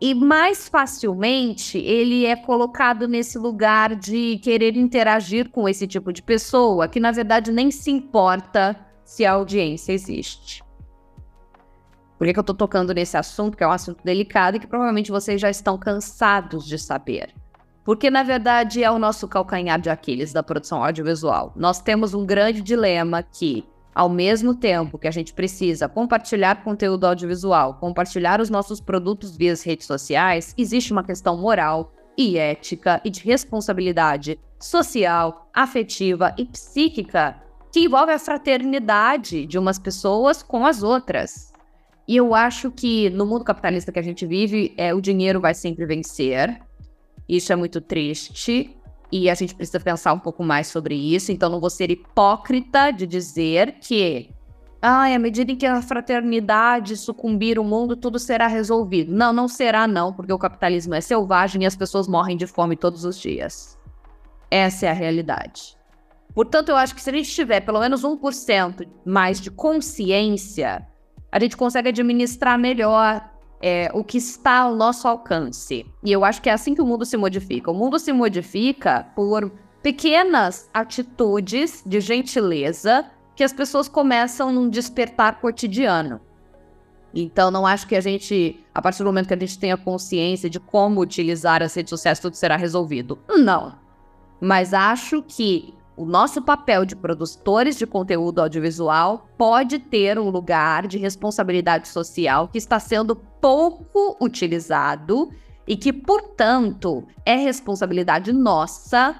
e 0.01 0.13
mais 0.13 0.67
facilmente 0.67 1.77
ele 1.77 2.25
é 2.25 2.35
colocado 2.35 3.07
nesse 3.07 3.37
lugar 3.37 3.95
de 3.95 4.37
querer 4.39 4.75
interagir 4.75 5.49
com 5.49 5.67
esse 5.67 5.87
tipo 5.87 6.11
de 6.11 6.21
pessoa, 6.21 6.87
que 6.87 6.99
na 6.99 7.11
verdade 7.11 7.51
nem 7.51 7.71
se 7.71 7.89
importa 7.89 8.77
se 9.03 9.25
a 9.25 9.31
audiência 9.31 9.93
existe. 9.93 10.61
Por 12.19 12.27
que, 12.27 12.33
que 12.33 12.39
eu 12.39 12.41
estou 12.41 12.55
tocando 12.55 12.93
nesse 12.93 13.15
assunto, 13.15 13.55
que 13.55 13.63
é 13.63 13.67
um 13.67 13.71
assunto 13.71 14.03
delicado 14.03 14.57
e 14.57 14.59
que 14.59 14.67
provavelmente 14.67 15.09
vocês 15.09 15.39
já 15.39 15.49
estão 15.49 15.77
cansados 15.77 16.65
de 16.65 16.77
saber? 16.77 17.33
Porque, 17.85 18.09
na 18.09 18.23
verdade, 18.23 18.83
é 18.83 18.91
o 18.91 18.99
nosso 18.99 19.25
calcanhar 19.25 19.79
de 19.79 19.89
Aquiles 19.89 20.33
da 20.33 20.43
produção 20.43 20.83
audiovisual. 20.83 21.53
Nós 21.55 21.79
temos 21.79 22.13
um 22.13 22.25
grande 22.25 22.61
dilema 22.61 23.23
que 23.23 23.65
ao 23.95 24.09
mesmo 24.09 24.53
tempo 24.53 24.97
que 24.97 25.07
a 25.07 25.11
gente 25.11 25.33
precisa 25.33 25.87
compartilhar 25.87 26.61
conteúdo 26.61 27.07
audiovisual, 27.07 27.75
compartilhar 27.75 28.41
os 28.41 28.49
nossos 28.49 28.81
produtos 28.81 29.37
via 29.37 29.55
redes 29.65 29.87
sociais, 29.87 30.53
existe 30.57 30.91
uma 30.91 31.05
questão 31.05 31.37
moral 31.37 31.93
e 32.17 32.37
ética 32.37 32.99
e 33.05 33.09
de 33.09 33.21
responsabilidade 33.21 34.37
social, 34.59 35.49
afetiva 35.53 36.35
e 36.37 36.43
psíquica 36.43 37.41
que 37.71 37.85
envolve 37.85 38.11
a 38.11 38.19
fraternidade 38.19 39.45
de 39.45 39.57
umas 39.57 39.79
pessoas 39.79 40.43
com 40.43 40.65
as 40.65 40.83
outras. 40.83 41.48
E 42.09 42.17
eu 42.17 42.33
acho 42.33 42.71
que 42.71 43.07
no 43.11 43.23
mundo 43.23 43.45
capitalista 43.45 43.91
que 43.91 43.99
a 43.99 44.01
gente 44.01 44.25
vive, 44.25 44.73
é, 44.75 44.95
o 44.95 44.99
dinheiro 44.99 45.39
vai 45.39 45.53
sempre 45.53 45.85
vencer. 45.85 46.59
Isso 47.27 47.53
é 47.53 47.55
muito 47.55 47.79
triste 47.79 48.75
e 49.11 49.29
a 49.29 49.35
gente 49.35 49.53
precisa 49.53 49.79
pensar 49.79 50.13
um 50.13 50.17
pouco 50.17 50.43
mais 50.43 50.65
sobre 50.65 50.95
isso. 50.95 51.31
Então, 51.31 51.51
não 51.51 51.59
vou 51.59 51.69
ser 51.69 51.91
hipócrita 51.91 52.89
de 52.89 53.05
dizer 53.05 53.75
que, 53.79 54.31
ah, 54.81 55.03
à 55.03 55.19
medida 55.19 55.51
em 55.51 55.55
que 55.55 55.67
a 55.67 55.83
fraternidade 55.83 56.97
sucumbir 56.97 57.59
o 57.59 57.63
mundo, 57.63 57.95
tudo 57.95 58.17
será 58.17 58.47
resolvido. 58.47 59.13
Não, 59.13 59.31
não 59.31 59.47
será, 59.47 59.85
não, 59.87 60.11
porque 60.11 60.33
o 60.33 60.39
capitalismo 60.39 60.95
é 60.95 61.01
selvagem 61.01 61.61
e 61.61 61.67
as 61.67 61.75
pessoas 61.75 62.07
morrem 62.07 62.35
de 62.35 62.47
fome 62.47 62.75
todos 62.75 63.05
os 63.05 63.19
dias. 63.19 63.77
Essa 64.49 64.87
é 64.87 64.89
a 64.89 64.93
realidade. 64.93 65.77
Portanto, 66.33 66.69
eu 66.69 66.75
acho 66.75 66.95
que 66.95 67.01
se 67.03 67.11
a 67.11 67.13
gente 67.13 67.29
tiver 67.29 67.59
pelo 67.59 67.79
menos 67.79 68.01
1% 68.01 68.87
mais 69.05 69.39
de 69.39 69.51
consciência, 69.51 70.88
a 71.31 71.39
gente 71.39 71.55
consegue 71.55 71.89
administrar 71.89 72.57
melhor 72.57 73.29
é, 73.61 73.89
o 73.93 74.03
que 74.03 74.17
está 74.17 74.59
ao 74.59 74.75
nosso 74.75 75.07
alcance. 75.07 75.85
E 76.03 76.11
eu 76.11 76.23
acho 76.23 76.41
que 76.41 76.49
é 76.49 76.53
assim 76.53 76.73
que 76.73 76.81
o 76.81 76.85
mundo 76.85 77.05
se 77.05 77.17
modifica. 77.17 77.71
O 77.71 77.73
mundo 77.73 77.99
se 77.99 78.11
modifica 78.11 79.07
por 79.15 79.51
pequenas 79.81 80.69
atitudes 80.73 81.83
de 81.85 81.99
gentileza 81.99 83.05
que 83.35 83.43
as 83.43 83.53
pessoas 83.53 83.87
começam 83.87 84.51
num 84.51 84.69
despertar 84.69 85.39
cotidiano. 85.39 86.19
Então, 87.13 87.49
não 87.49 87.65
acho 87.65 87.87
que 87.87 87.95
a 87.95 88.01
gente, 88.01 88.63
a 88.73 88.81
partir 88.81 88.99
do 88.99 89.05
momento 89.05 89.27
que 89.27 89.33
a 89.33 89.39
gente 89.39 89.57
tenha 89.57 89.77
consciência 89.77 90.49
de 90.49 90.59
como 90.59 91.01
utilizar 91.01 91.63
as 91.63 91.73
redes 91.73 91.89
sociais, 91.89 92.19
tudo 92.19 92.35
será 92.35 92.55
resolvido. 92.55 93.17
Não. 93.27 93.77
Mas 94.39 94.73
acho 94.73 95.23
que 95.23 95.73
o 95.99 96.05
nosso 96.05 96.41
papel 96.41 96.85
de 96.85 96.95
produtores 96.95 97.77
de 97.77 97.85
conteúdo 97.85 98.39
audiovisual 98.39 99.27
pode 99.37 99.79
ter 99.79 100.17
um 100.17 100.29
lugar 100.29 100.87
de 100.87 100.97
responsabilidade 100.97 101.89
social 101.89 102.47
que 102.47 102.57
está 102.57 102.79
sendo 102.79 103.17
pouco 103.17 104.15
utilizado 104.21 105.29
e 105.67 105.75
que, 105.75 105.91
portanto, 105.91 107.05
é 107.25 107.35
responsabilidade 107.35 108.31
nossa 108.31 109.13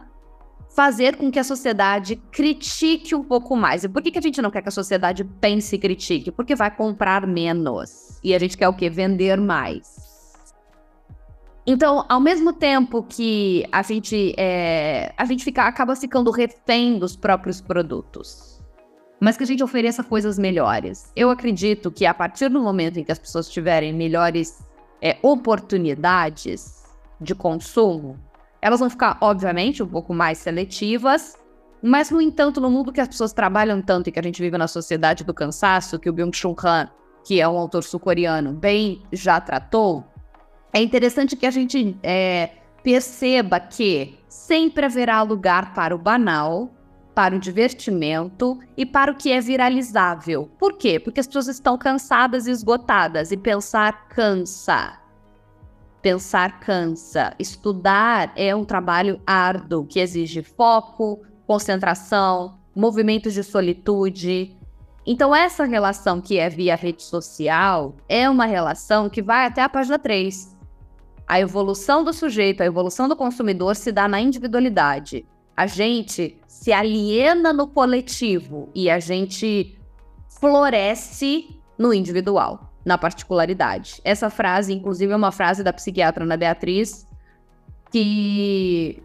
fazer 0.73 1.17
com 1.17 1.29
que 1.29 1.37
a 1.37 1.43
sociedade 1.43 2.15
critique 2.31 3.13
um 3.13 3.25
pouco 3.25 3.57
mais. 3.57 3.83
E 3.83 3.89
por 3.89 4.01
que, 4.01 4.17
a 4.17 4.21
gente 4.21 4.41
não 4.41 4.49
quer 4.49 4.61
que 4.61 4.69
a 4.69 4.71
sociedade 4.71 5.25
pense 5.25 5.75
e 5.75 5.79
critique? 5.79 6.31
Porque 6.31 6.55
vai 6.55 6.73
comprar 6.73 7.27
menos. 7.27 8.21
E 8.23 8.33
a 8.33 8.39
gente 8.39 8.57
quer 8.57 8.69
o 8.69 8.73
quê? 8.73 8.89
Vender 8.89 9.37
mais. 9.37 10.08
Então, 11.71 12.03
ao 12.09 12.19
mesmo 12.19 12.51
tempo 12.51 13.03
que 13.03 13.63
a 13.71 13.83
gente, 13.83 14.33
é, 14.39 15.13
a 15.15 15.23
gente 15.23 15.43
fica, 15.43 15.67
acaba 15.67 15.95
ficando 15.95 16.31
refém 16.31 16.97
dos 16.97 17.15
próprios 17.15 17.61
produtos, 17.61 18.59
mas 19.21 19.37
que 19.37 19.43
a 19.43 19.45
gente 19.45 19.63
ofereça 19.63 20.03
coisas 20.03 20.39
melhores. 20.39 21.11
Eu 21.15 21.29
acredito 21.29 21.91
que 21.91 22.07
a 22.07 22.13
partir 22.15 22.49
do 22.49 22.59
momento 22.59 22.97
em 22.97 23.03
que 23.03 23.11
as 23.11 23.19
pessoas 23.19 23.47
tiverem 23.47 23.93
melhores 23.93 24.65
é, 24.99 25.19
oportunidades 25.21 26.85
de 27.21 27.35
consumo, 27.35 28.19
elas 28.63 28.79
vão 28.79 28.89
ficar, 28.89 29.19
obviamente, 29.21 29.83
um 29.83 29.87
pouco 29.87 30.11
mais 30.11 30.39
seletivas, 30.39 31.37
mas, 31.83 32.09
no 32.09 32.19
entanto, 32.19 32.59
no 32.59 32.71
mundo 32.71 32.91
que 32.91 32.99
as 32.99 33.07
pessoas 33.07 33.31
trabalham 33.31 33.79
tanto 33.79 34.09
e 34.09 34.11
que 34.11 34.19
a 34.19 34.23
gente 34.23 34.41
vive 34.41 34.57
na 34.57 34.67
sociedade 34.67 35.23
do 35.23 35.35
cansaço, 35.35 35.99
que 35.99 36.09
o 36.09 36.13
Byung-Chul 36.13 36.55
Han, 36.63 36.89
que 37.23 37.39
é 37.39 37.47
um 37.47 37.59
autor 37.59 37.83
sul-coreano, 37.83 38.53
bem 38.53 39.03
já 39.13 39.39
tratou, 39.39 40.03
é 40.71 40.81
interessante 40.81 41.35
que 41.35 41.45
a 41.45 41.51
gente 41.51 41.97
é, 42.03 42.51
perceba 42.83 43.59
que 43.59 44.17
sempre 44.27 44.85
haverá 44.85 45.21
lugar 45.21 45.73
para 45.73 45.95
o 45.95 45.97
banal, 45.97 46.71
para 47.13 47.35
o 47.35 47.39
divertimento 47.39 48.59
e 48.77 48.85
para 48.85 49.11
o 49.11 49.15
que 49.15 49.31
é 49.31 49.41
viralizável. 49.41 50.49
Por 50.57 50.77
quê? 50.77 50.99
Porque 50.99 51.19
as 51.19 51.27
pessoas 51.27 51.47
estão 51.47 51.77
cansadas 51.77 52.47
e 52.47 52.51
esgotadas 52.51 53.31
e 53.31 53.37
pensar 53.37 54.07
cansa. 54.07 54.97
Pensar 56.01 56.59
cansa. 56.61 57.33
Estudar 57.37 58.31
é 58.35 58.55
um 58.55 58.63
trabalho 58.63 59.21
árduo 59.27 59.85
que 59.85 59.99
exige 59.99 60.41
foco, 60.41 61.19
concentração, 61.45 62.57
movimentos 62.73 63.33
de 63.33 63.43
solitude. 63.43 64.55
Então, 65.05 65.35
essa 65.35 65.65
relação 65.65 66.21
que 66.21 66.37
é 66.37 66.47
via 66.47 66.75
rede 66.75 67.03
social 67.03 67.97
é 68.07 68.29
uma 68.29 68.45
relação 68.45 69.09
que 69.09 69.21
vai 69.21 69.45
até 69.45 69.61
a 69.61 69.67
página 69.67 69.99
3. 69.99 70.58
A 71.29 71.39
evolução 71.39 72.03
do 72.03 72.11
sujeito, 72.11 72.63
a 72.63 72.65
evolução 72.65 73.07
do 73.07 73.15
consumidor 73.15 73.75
se 73.75 73.91
dá 73.91 74.07
na 74.07 74.19
individualidade. 74.19 75.27
A 75.55 75.67
gente 75.67 76.41
se 76.47 76.73
aliena 76.73 77.53
no 77.53 77.67
coletivo 77.67 78.67
e 78.73 78.89
a 78.89 78.97
gente 78.97 79.77
floresce 80.39 81.47
no 81.77 81.93
individual 81.93 82.73
na 82.83 82.97
particularidade. 82.97 84.01
Essa 84.03 84.31
frase, 84.31 84.73
inclusive, 84.73 85.13
é 85.13 85.15
uma 85.15 85.31
frase 85.31 85.63
da 85.63 85.71
psiquiatra 85.71 86.23
Ana 86.23 86.35
Beatriz, 86.35 87.07
que 87.91 89.03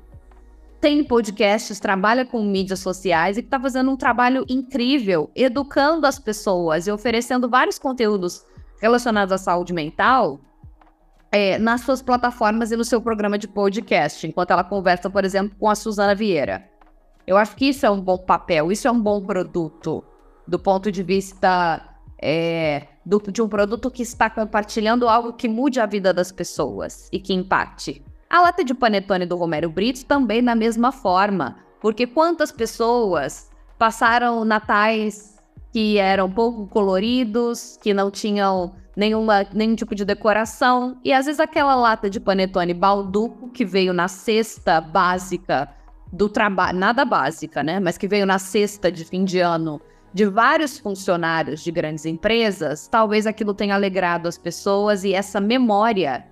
tem 0.80 1.04
podcasts, 1.04 1.78
trabalha 1.78 2.24
com 2.24 2.42
mídias 2.42 2.80
sociais 2.80 3.36
e 3.36 3.42
que 3.42 3.48
está 3.48 3.60
fazendo 3.60 3.90
um 3.90 3.98
trabalho 3.98 4.46
incrível, 4.48 5.30
educando 5.36 6.06
as 6.06 6.18
pessoas 6.18 6.86
e 6.86 6.90
oferecendo 6.90 7.50
vários 7.50 7.78
conteúdos 7.78 8.46
relacionados 8.80 9.30
à 9.30 9.36
saúde 9.36 9.74
mental 9.74 10.40
é, 11.34 11.58
nas 11.58 11.80
suas 11.80 12.00
plataformas 12.00 12.70
e 12.70 12.76
no 12.76 12.84
seu 12.84 13.02
programa 13.02 13.36
de 13.36 13.48
podcast, 13.48 14.24
enquanto 14.24 14.52
ela 14.52 14.62
conversa, 14.62 15.10
por 15.10 15.24
exemplo, 15.24 15.56
com 15.58 15.68
a 15.68 15.74
Suzana 15.74 16.14
Vieira. 16.14 16.64
Eu 17.26 17.36
acho 17.36 17.56
que 17.56 17.64
isso 17.70 17.84
é 17.84 17.90
um 17.90 18.00
bom 18.00 18.16
papel, 18.16 18.70
isso 18.70 18.86
é 18.86 18.90
um 18.90 19.00
bom 19.00 19.20
produto 19.20 20.04
do 20.46 20.60
ponto 20.60 20.92
de 20.92 21.02
vista 21.02 21.82
é, 22.22 22.86
do, 23.04 23.20
de 23.32 23.42
um 23.42 23.48
produto 23.48 23.90
que 23.90 24.04
está 24.04 24.30
compartilhando 24.30 25.08
algo 25.08 25.32
que 25.32 25.48
mude 25.48 25.80
a 25.80 25.86
vida 25.86 26.14
das 26.14 26.30
pessoas 26.30 27.08
e 27.10 27.18
que 27.18 27.34
impacte. 27.34 28.04
A 28.30 28.40
lata 28.40 28.62
de 28.62 28.72
panetone 28.72 29.26
do 29.26 29.36
Romero 29.36 29.68
Brito 29.68 30.06
também 30.06 30.44
da 30.44 30.54
mesma 30.54 30.92
forma, 30.92 31.56
porque 31.80 32.06
quantas 32.06 32.52
pessoas 32.52 33.50
passaram 33.76 34.44
natais 34.44 35.34
que 35.72 35.98
eram 35.98 36.30
pouco 36.30 36.68
coloridos, 36.68 37.76
que 37.82 37.92
não 37.92 38.08
tinham 38.08 38.72
nenhuma, 38.96 39.46
nenhum 39.52 39.74
tipo 39.74 39.94
de 39.94 40.04
decoração, 40.04 40.98
e 41.04 41.12
às 41.12 41.26
vezes 41.26 41.40
aquela 41.40 41.74
lata 41.74 42.08
de 42.08 42.20
panetone 42.20 42.74
balduco 42.74 43.48
que 43.50 43.64
veio 43.64 43.92
na 43.92 44.08
cesta 44.08 44.80
básica 44.80 45.68
do 46.12 46.28
trabalho, 46.28 46.78
nada 46.78 47.04
básica, 47.04 47.62
né? 47.62 47.80
Mas 47.80 47.98
que 47.98 48.06
veio 48.06 48.24
na 48.24 48.38
cesta 48.38 48.90
de 48.90 49.04
fim 49.04 49.24
de 49.24 49.40
ano 49.40 49.80
de 50.12 50.24
vários 50.26 50.78
funcionários 50.78 51.60
de 51.60 51.72
grandes 51.72 52.06
empresas, 52.06 52.86
talvez 52.86 53.26
aquilo 53.26 53.52
tenha 53.52 53.74
alegrado 53.74 54.28
as 54.28 54.38
pessoas 54.38 55.02
e 55.02 55.12
essa 55.12 55.40
memória 55.40 56.24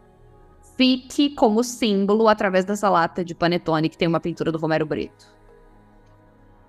fique 0.76 1.30
como 1.30 1.64
símbolo 1.64 2.28
através 2.28 2.64
dessa 2.64 2.88
lata 2.88 3.24
de 3.24 3.34
panetone 3.34 3.88
que 3.88 3.98
tem 3.98 4.06
uma 4.06 4.20
pintura 4.20 4.52
do 4.52 4.58
Romero 4.58 4.86
Brito. 4.86 5.26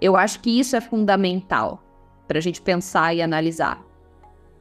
Eu 0.01 0.17
acho 0.17 0.39
que 0.39 0.59
isso 0.59 0.75
é 0.75 0.81
fundamental 0.81 1.83
para 2.27 2.39
a 2.39 2.41
gente 2.41 2.59
pensar 2.59 3.13
e 3.13 3.21
analisar, 3.21 3.79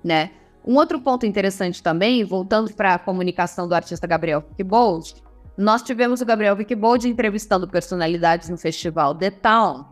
né? 0.05 0.31
Um 0.65 0.77
outro 0.77 1.01
ponto 1.01 1.27
interessante 1.27 1.83
também, 1.83 2.25
voltando 2.25 2.73
para 2.75 2.95
a 2.95 2.99
comunicação 2.99 3.67
do 3.67 3.75
artista 3.75 4.07
Gabriel 4.07 4.45
Wickbold, 4.51 5.15
nós 5.57 5.83
tivemos 5.83 6.21
o 6.21 6.27
Gabriel 6.27 6.57
Wickbold 6.57 7.09
entrevistando 7.09 7.69
personalidades 7.69 8.49
no 8.49 8.57
festival 8.57 9.15
The 9.15 9.31
Town, 9.31 9.85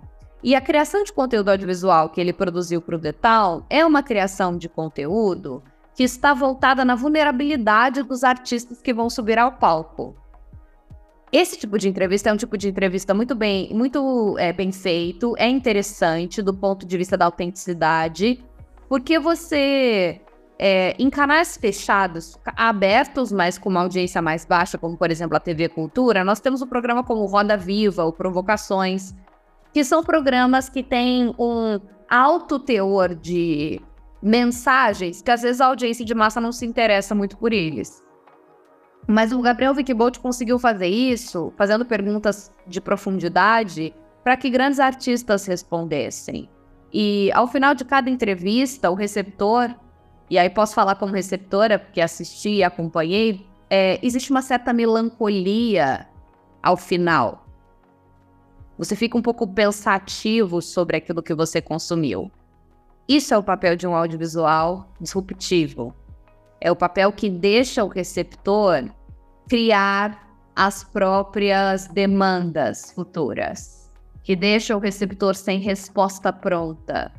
e 0.43 0.55
a 0.55 0.61
criação 0.61 1.05
de 1.05 1.13
conteúdo 1.13 1.51
audiovisual 1.51 2.09
que 2.09 2.21
ele 2.21 2.33
produziu 2.33 2.81
para 2.81 2.97
o 2.97 2.99
Detal 2.99 3.67
é 3.69 3.85
uma 3.85 4.03
criação 4.03 4.57
de 4.57 4.69
conteúdo 4.69 5.63
que 5.95 6.03
está 6.03 6.33
voltada 6.33 6.83
na 6.83 6.95
vulnerabilidade 6.95 8.03
dos 8.03 8.25
artistas 8.25 8.81
que 8.81 8.95
vão 8.95 9.11
subir 9.11 9.39
ao 9.39 9.53
palco. 9.53 10.17
Esse 11.31 11.59
tipo 11.59 11.79
de 11.79 11.89
entrevista 11.89 12.31
é 12.31 12.33
um 12.33 12.39
tipo 12.39 12.57
de 12.57 12.69
entrevista 12.69 13.13
muito 13.13 13.35
bem, 13.35 13.73
muito 13.75 14.37
é, 14.39 14.53
bem 14.53 14.73
feito, 14.73 15.35
é 15.37 15.47
interessante 15.47 16.41
do 16.41 16.55
ponto 16.55 16.87
de 16.87 16.97
vista 16.97 17.19
da 17.19 17.27
autenticidade, 17.27 18.43
porque 18.89 19.19
você 19.19 20.23
é, 20.63 20.95
em 20.99 21.09
canais 21.09 21.57
fechados, 21.57 22.39
abertos, 22.55 23.33
mas 23.33 23.57
com 23.57 23.71
uma 23.71 23.81
audiência 23.81 24.21
mais 24.21 24.45
baixa, 24.45 24.77
como 24.77 24.95
por 24.95 25.11
exemplo 25.11 25.35
a 25.35 25.41
TV 25.41 25.71
Cultura, 25.71 26.23
nós 26.23 26.39
temos 26.39 26.61
um 26.61 26.67
programa 26.67 27.03
como 27.03 27.25
Roda 27.25 27.57
Viva 27.57 28.05
ou 28.05 28.13
Provocações, 28.13 29.15
que 29.73 29.83
são 29.83 30.05
programas 30.05 30.69
que 30.69 30.83
têm 30.83 31.35
um 31.39 31.81
alto 32.11 32.59
teor 32.59 33.15
de 33.15 33.81
mensagens 34.23 35.23
que 35.23 35.31
às 35.31 35.41
vezes 35.41 35.63
a 35.63 35.67
audiência 35.67 36.05
de 36.05 36.15
massa 36.15 36.43
não 36.43 36.53
se 36.53 36.67
interessa 36.67 37.15
muito 37.15 37.39
por 37.39 37.55
eles. 37.55 38.05
Mas 39.09 39.33
o 39.33 39.41
Gabriel 39.41 39.73
Wickbold 39.73 40.21
conseguiu 40.21 40.59
fazer 40.59 40.89
isso, 40.89 41.55
fazendo 41.57 41.87
perguntas 41.87 42.53
de 42.67 42.83
profundidade, 42.83 43.95
para 44.23 44.37
que 44.37 44.51
grandes 44.51 44.79
artistas 44.79 45.47
respondessem. 45.47 46.51
E 46.93 47.33
ao 47.33 47.49
final 47.49 47.75
de 47.75 47.83
cada 47.83 48.11
entrevista, 48.11 48.91
o 48.91 48.95
receptor, 48.95 49.75
e 50.31 50.39
aí 50.39 50.49
posso 50.49 50.75
falar 50.75 50.95
como 50.95 51.13
receptora, 51.13 51.77
porque 51.77 52.01
assisti 52.01 52.51
e 52.51 52.65
acompanhei, 52.65 53.45
é, 53.69 53.99
existe 54.01 54.31
uma 54.31 54.43
certa 54.43 54.73
melancolia 54.73 56.07
ao 56.63 56.77
final. 56.77 57.45
Você 58.79 58.95
fica 58.95 59.19
um 59.19 59.23
pouco 59.23 59.47
pensativo 59.47 60.63
sobre 60.63 60.97
aquilo 60.97 61.23
que 61.23 61.35
você 61.35 61.61
consumiu. 61.61 62.31
Isso 63.09 63.35
é 63.35 63.39
o 63.39 63.43
papel 63.43 63.75
de 63.75 63.87
um 63.87 63.95
audiovisual 63.95 64.89
disruptivo. 65.01 65.93
É 66.61 66.71
o 66.71 66.77
papel 66.77 67.13
que 67.13 67.29
deixa 67.29 67.83
o 67.83 67.89
receptor 67.89 68.89
criar 69.49 70.31
as 70.55 70.85
próprias 70.85 71.89
demandas 71.89 72.93
futuras, 72.93 73.91
que 74.23 74.37
deixa 74.37 74.77
o 74.77 74.79
receptor 74.79 75.35
sem 75.35 75.59
resposta 75.59 76.33
pronta, 76.33 77.13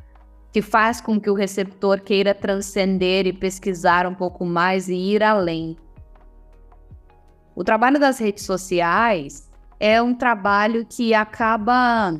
que 0.52 0.60
faz 0.60 1.00
com 1.00 1.18
que 1.18 1.30
o 1.30 1.34
receptor 1.34 2.00
queira 2.00 2.34
transcender 2.34 3.26
e 3.26 3.32
pesquisar 3.32 4.06
um 4.06 4.14
pouco 4.14 4.44
mais 4.44 4.88
e 4.88 4.94
ir 4.94 5.22
além. 5.22 5.76
O 7.54 7.64
trabalho 7.64 7.98
das 7.98 8.18
redes 8.18 8.44
sociais 8.44 9.50
é 9.80 10.00
um 10.00 10.14
trabalho 10.14 10.86
que 10.86 11.14
acaba 11.14 12.14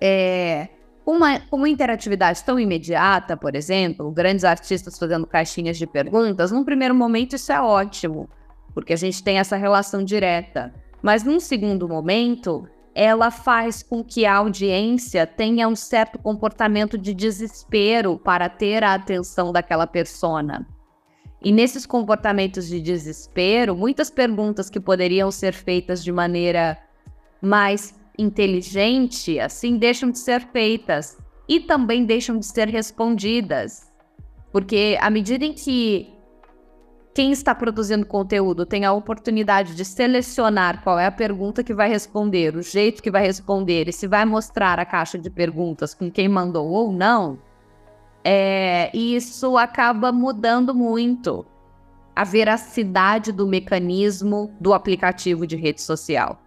é, 0.00 0.68
uma, 1.06 1.40
uma 1.50 1.68
interatividade 1.68 2.42
tão 2.44 2.58
imediata, 2.58 3.36
por 3.36 3.54
exemplo, 3.54 4.10
grandes 4.10 4.44
artistas 4.44 4.98
fazendo 4.98 5.26
caixinhas 5.26 5.78
de 5.78 5.86
perguntas, 5.86 6.50
num 6.50 6.64
primeiro 6.64 6.94
momento 6.94 7.36
isso 7.36 7.52
é 7.52 7.60
ótimo, 7.60 8.28
porque 8.74 8.92
a 8.92 8.96
gente 8.96 9.22
tem 9.22 9.38
essa 9.38 9.56
relação 9.56 10.04
direta. 10.04 10.72
Mas 11.02 11.24
num 11.24 11.40
segundo 11.40 11.88
momento, 11.88 12.68
ela 12.94 13.30
faz 13.30 13.82
com 13.82 14.02
que 14.02 14.26
a 14.26 14.34
audiência 14.36 15.26
tenha 15.26 15.68
um 15.68 15.76
certo 15.76 16.18
comportamento 16.18 16.98
de 16.98 17.14
desespero 17.14 18.18
para 18.18 18.48
ter 18.48 18.82
a 18.82 18.94
atenção 18.94 19.52
daquela 19.52 19.86
persona. 19.86 20.66
E 21.42 21.52
nesses 21.52 21.86
comportamentos 21.86 22.68
de 22.68 22.80
desespero, 22.80 23.74
muitas 23.74 24.10
perguntas 24.10 24.68
que 24.68 24.78
poderiam 24.78 25.30
ser 25.30 25.54
feitas 25.54 26.04
de 26.04 26.12
maneira 26.12 26.78
mais 27.40 27.98
inteligente, 28.18 29.40
assim, 29.40 29.78
deixam 29.78 30.10
de 30.10 30.18
ser 30.18 30.42
feitas 30.52 31.16
e 31.48 31.58
também 31.60 32.04
deixam 32.04 32.38
de 32.38 32.44
ser 32.44 32.68
respondidas. 32.68 33.90
Porque 34.52 34.98
à 35.00 35.08
medida 35.08 35.44
em 35.44 35.54
que 35.54 36.12
quem 37.12 37.32
está 37.32 37.54
produzindo 37.54 38.06
conteúdo 38.06 38.64
tem 38.64 38.84
a 38.84 38.92
oportunidade 38.92 39.74
de 39.74 39.84
selecionar 39.84 40.82
qual 40.82 40.98
é 40.98 41.06
a 41.06 41.10
pergunta 41.10 41.64
que 41.64 41.74
vai 41.74 41.88
responder, 41.88 42.56
o 42.56 42.62
jeito 42.62 43.02
que 43.02 43.10
vai 43.10 43.22
responder 43.22 43.88
e 43.88 43.92
se 43.92 44.06
vai 44.06 44.24
mostrar 44.24 44.78
a 44.78 44.84
caixa 44.84 45.18
de 45.18 45.28
perguntas 45.28 45.92
com 45.92 46.10
quem 46.10 46.28
mandou 46.28 46.68
ou 46.68 46.92
não, 46.92 47.38
é, 48.22 48.96
isso 48.96 49.56
acaba 49.56 50.12
mudando 50.12 50.74
muito 50.74 51.44
a 52.14 52.22
veracidade 52.22 53.32
do 53.32 53.46
mecanismo 53.46 54.54
do 54.60 54.72
aplicativo 54.72 55.46
de 55.46 55.56
rede 55.56 55.80
social. 55.80 56.40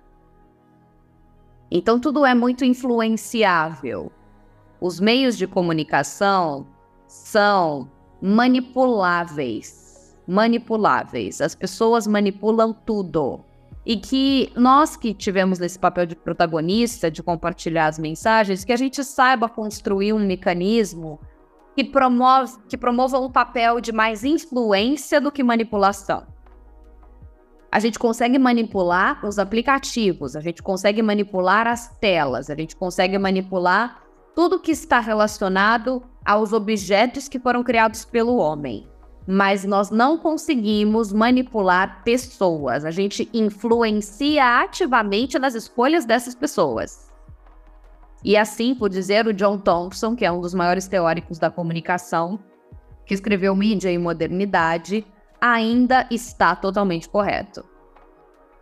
Então, 1.71 1.99
tudo 1.99 2.25
é 2.25 2.35
muito 2.35 2.63
influenciável. 2.63 4.11
Os 4.79 4.99
meios 4.99 5.35
de 5.35 5.47
comunicação 5.47 6.67
são 7.07 7.89
manipuláveis. 8.21 9.82
Manipuláveis. 10.27 11.41
As 11.41 11.55
pessoas 11.55 12.07
manipulam 12.07 12.73
tudo. 12.73 13.41
E 13.85 13.97
que 13.97 14.51
nós 14.55 14.95
que 14.95 15.13
tivemos 15.13 15.59
nesse 15.59 15.77
papel 15.77 16.05
de 16.05 16.15
protagonista, 16.15 17.11
de 17.11 17.21
compartilhar 17.21 17.87
as 17.87 17.99
mensagens, 17.99 18.63
que 18.63 18.71
a 18.71 18.77
gente 18.77 19.03
saiba 19.03 19.49
construir 19.49 20.13
um 20.13 20.19
mecanismo 20.19 21.19
que, 21.75 21.83
promove, 21.83 22.57
que 22.69 22.77
promova 22.77 23.19
um 23.19 23.29
papel 23.29 23.81
de 23.81 23.91
mais 23.91 24.23
influência 24.23 25.19
do 25.19 25.31
que 25.31 25.43
manipulação. 25.43 26.25
A 27.71 27.79
gente 27.79 27.97
consegue 27.97 28.37
manipular 28.37 29.25
os 29.25 29.39
aplicativos, 29.39 30.35
a 30.35 30.39
gente 30.39 30.61
consegue 30.61 31.01
manipular 31.01 31.67
as 31.67 31.89
telas, 31.97 32.49
a 32.49 32.55
gente 32.55 32.75
consegue 32.75 33.17
manipular 33.17 34.03
tudo 34.35 34.59
que 34.59 34.71
está 34.71 34.99
relacionado 34.99 36.03
aos 36.23 36.53
objetos 36.53 37.27
que 37.27 37.39
foram 37.39 37.63
criados 37.63 38.05
pelo 38.05 38.37
homem. 38.37 38.87
Mas 39.25 39.63
nós 39.63 39.89
não 39.89 40.17
conseguimos 40.17 41.13
manipular 41.13 42.03
pessoas. 42.03 42.83
A 42.83 42.91
gente 42.91 43.29
influencia 43.33 44.61
ativamente 44.61 45.39
nas 45.39 45.55
escolhas 45.55 46.05
dessas 46.05 46.35
pessoas. 46.35 47.09
E 48.23 48.37
assim, 48.37 48.73
por 48.73 48.89
dizer 48.89 49.27
o 49.27 49.33
John 49.33 49.57
Thompson, 49.57 50.15
que 50.15 50.25
é 50.25 50.31
um 50.31 50.39
dos 50.39 50.53
maiores 50.53 50.87
teóricos 50.87 51.39
da 51.39 51.49
comunicação, 51.49 52.39
que 53.05 53.13
escreveu 53.13 53.55
Mídia 53.55 53.91
e 53.91 53.97
Modernidade, 53.97 55.05
ainda 55.41 56.07
está 56.09 56.55
totalmente 56.55 57.09
correto. 57.09 57.65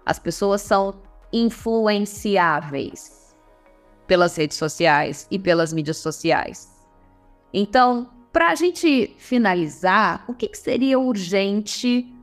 As 0.04 0.18
pessoas 0.18 0.62
são 0.62 0.96
influenciáveis 1.32 3.36
pelas 4.08 4.36
redes 4.36 4.58
sociais 4.58 5.28
e 5.30 5.38
pelas 5.38 5.72
mídias 5.72 5.98
sociais. 5.98 6.72
Então, 7.54 8.10
para 8.32 8.50
a 8.50 8.56
gente 8.56 9.16
finalizar, 9.18 10.24
o 10.28 10.34
que, 10.34 10.48
que 10.48 10.58
seria 10.58 11.00
urgente 11.00 12.14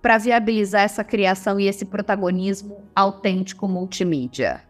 para 0.00 0.18
viabilizar 0.18 0.82
essa 0.82 1.02
criação 1.02 1.58
e 1.58 1.66
esse 1.66 1.84
protagonismo 1.84 2.84
autêntico 2.94 3.66
multimídia? 3.66 4.66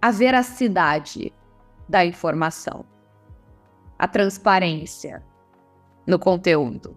a 0.00 0.10
veracidade 0.12 1.32
da 1.88 2.04
informação, 2.04 2.84
a 3.98 4.06
transparência 4.06 5.22
no 6.06 6.18
conteúdo. 6.18 6.96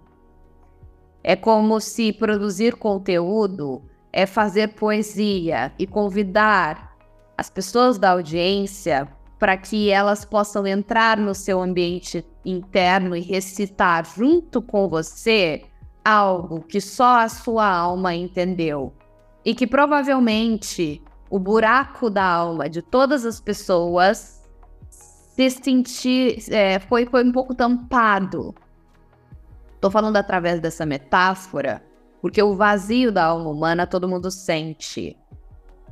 É 1.23 1.35
como 1.35 1.79
se 1.79 2.13
produzir 2.13 2.75
conteúdo 2.75 3.81
é 4.13 4.25
fazer 4.25 4.69
poesia 4.75 5.71
e 5.79 5.87
convidar 5.87 6.97
as 7.37 7.49
pessoas 7.49 7.97
da 7.97 8.11
audiência 8.11 9.07
para 9.41 9.57
que 9.57 9.89
elas 9.89 10.23
possam 10.23 10.67
entrar 10.67 11.17
no 11.17 11.33
seu 11.33 11.59
ambiente 11.59 12.23
interno 12.45 13.15
e 13.15 13.21
recitar 13.21 14.05
junto 14.05 14.61
com 14.61 14.87
você 14.87 15.63
algo 16.05 16.61
que 16.61 16.79
só 16.79 17.21
a 17.21 17.27
sua 17.27 17.67
alma 17.67 18.13
entendeu 18.13 18.93
e 19.43 19.55
que 19.55 19.65
provavelmente 19.65 21.01
o 21.27 21.39
buraco 21.39 22.07
da 22.07 22.23
alma 22.23 22.69
de 22.69 22.83
todas 22.83 23.25
as 23.25 23.41
pessoas 23.41 24.47
se 24.91 25.49
sentir 25.49 26.43
é, 26.51 26.77
foi, 26.77 27.07
foi 27.07 27.23
um 27.23 27.31
pouco 27.31 27.55
tampado. 27.55 28.53
Estou 29.73 29.89
falando 29.89 30.17
através 30.17 30.59
dessa 30.59 30.85
metáfora, 30.85 31.83
porque 32.21 32.43
o 32.43 32.55
vazio 32.55 33.11
da 33.11 33.25
alma 33.25 33.49
humana 33.49 33.87
todo 33.87 34.07
mundo 34.07 34.29
sente. 34.29 35.17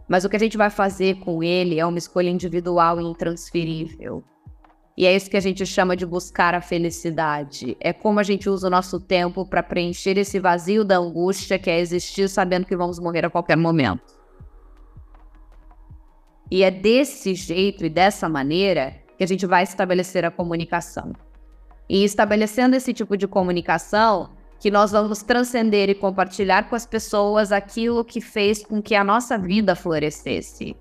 Mas 0.10 0.26
o 0.26 0.30
que 0.30 0.36
a 0.36 0.40
gente 0.40 0.58
vai 0.58 0.72
fazer 0.72 1.20
com 1.20 1.44
ele 1.44 1.80
é 1.80 1.86
uma 1.86 2.00
escolha 2.00 2.30
individual 2.30 3.00
e 3.00 3.04
intransferível. 3.04 4.24
E 4.98 5.06
é 5.06 5.16
isso 5.16 5.30
que 5.30 5.38
a 5.38 5.40
gente 5.40 5.66
chama 5.68 5.96
de 5.96 6.06
buscar 6.06 6.56
a 6.56 6.60
felicidade. 6.60 7.78
É 7.80 7.94
como 7.94 8.20
a 8.20 8.24
gente 8.24 8.50
usa 8.50 8.68
o 8.68 8.70
nosso 8.72 9.00
tempo 9.00 9.46
para 9.46 9.62
preencher 9.62 10.18
esse 10.18 10.40
vazio 10.40 10.84
da 10.84 10.98
angústia 10.98 11.60
que 11.60 11.70
é 11.70 11.80
existir 11.80 12.28
sabendo 12.28 12.66
que 12.66 12.76
vamos 12.76 13.00
morrer 13.00 13.24
a 13.24 13.30
qualquer 13.30 13.56
momento. 13.56 14.20
E 16.52 16.64
é 16.64 16.72
desse 16.72 17.36
jeito 17.36 17.86
e 17.86 17.90
dessa 17.90 18.28
maneira 18.28 18.96
que 19.16 19.24
a 19.24 19.28
gente 19.28 19.46
vai 19.46 19.62
estabelecer 19.62 20.26
a 20.26 20.32
comunicação. 20.32 21.14
E 21.88 22.04
estabelecendo 22.04 22.76
esse 22.76 22.94
tipo 22.94 23.16
de 23.16 23.28
comunicação, 23.28 24.32
que 24.60 24.70
nós 24.70 24.92
vamos 24.92 25.24
transcender 25.24 25.90
e 25.90 25.96
compartilhar 25.96 26.70
com 26.70 26.76
as 26.76 26.86
pessoas 26.86 27.52
aquilo 27.52 28.04
que 28.04 28.20
fez 28.20 28.64
com 28.64 28.82
que 28.82 28.94
a 28.94 29.04
nossa 29.04 29.38
vida 29.38 29.76
florescesse. 29.76 30.76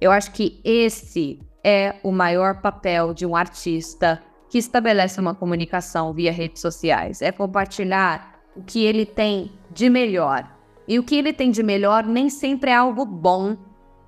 Eu 0.00 0.10
acho 0.10 0.32
que 0.32 0.60
esse 0.64 1.40
é 1.64 1.94
o 2.02 2.12
maior 2.12 2.60
papel 2.60 3.14
de 3.14 3.24
um 3.24 3.34
artista 3.34 4.22
que 4.50 4.58
estabelece 4.58 5.20
uma 5.20 5.34
comunicação 5.34 6.12
via 6.12 6.30
redes 6.30 6.60
sociais. 6.60 7.22
É 7.22 7.32
compartilhar 7.32 8.40
o 8.54 8.62
que 8.62 8.84
ele 8.84 9.06
tem 9.06 9.52
de 9.70 9.88
melhor, 9.88 10.46
e 10.86 10.98
o 10.98 11.02
que 11.02 11.14
ele 11.14 11.32
tem 11.32 11.50
de 11.50 11.62
melhor 11.62 12.04
nem 12.04 12.28
sempre 12.28 12.70
é 12.70 12.74
algo 12.74 13.06
bom. 13.06 13.56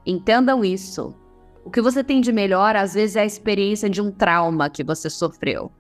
Entendam 0.05 0.65
isso. 0.65 1.15
O 1.65 1.71
que 1.71 1.81
você 1.81 2.05
tem 2.05 2.21
de 2.21 2.31
melhor, 2.33 2.77
às 2.77 2.93
vezes, 2.93 3.17
é 3.17 3.23
a 3.23 3.25
experiência 3.25 3.89
de 3.89 4.03
um 4.03 4.11
trauma 4.11 4.69
que 4.69 4.85
você 4.85 5.09
sofreu. 5.09 5.73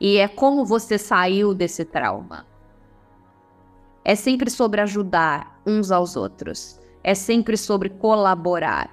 E 0.00 0.18
é 0.18 0.28
como 0.28 0.64
você 0.64 0.98
saiu 0.98 1.54
desse 1.54 1.84
trauma. 1.84 2.46
É 4.04 4.14
sempre 4.14 4.50
sobre 4.50 4.80
ajudar 4.80 5.60
uns 5.66 5.90
aos 5.90 6.16
outros. 6.16 6.78
É 7.02 7.14
sempre 7.14 7.56
sobre 7.56 7.90
colaborar. 7.90 8.90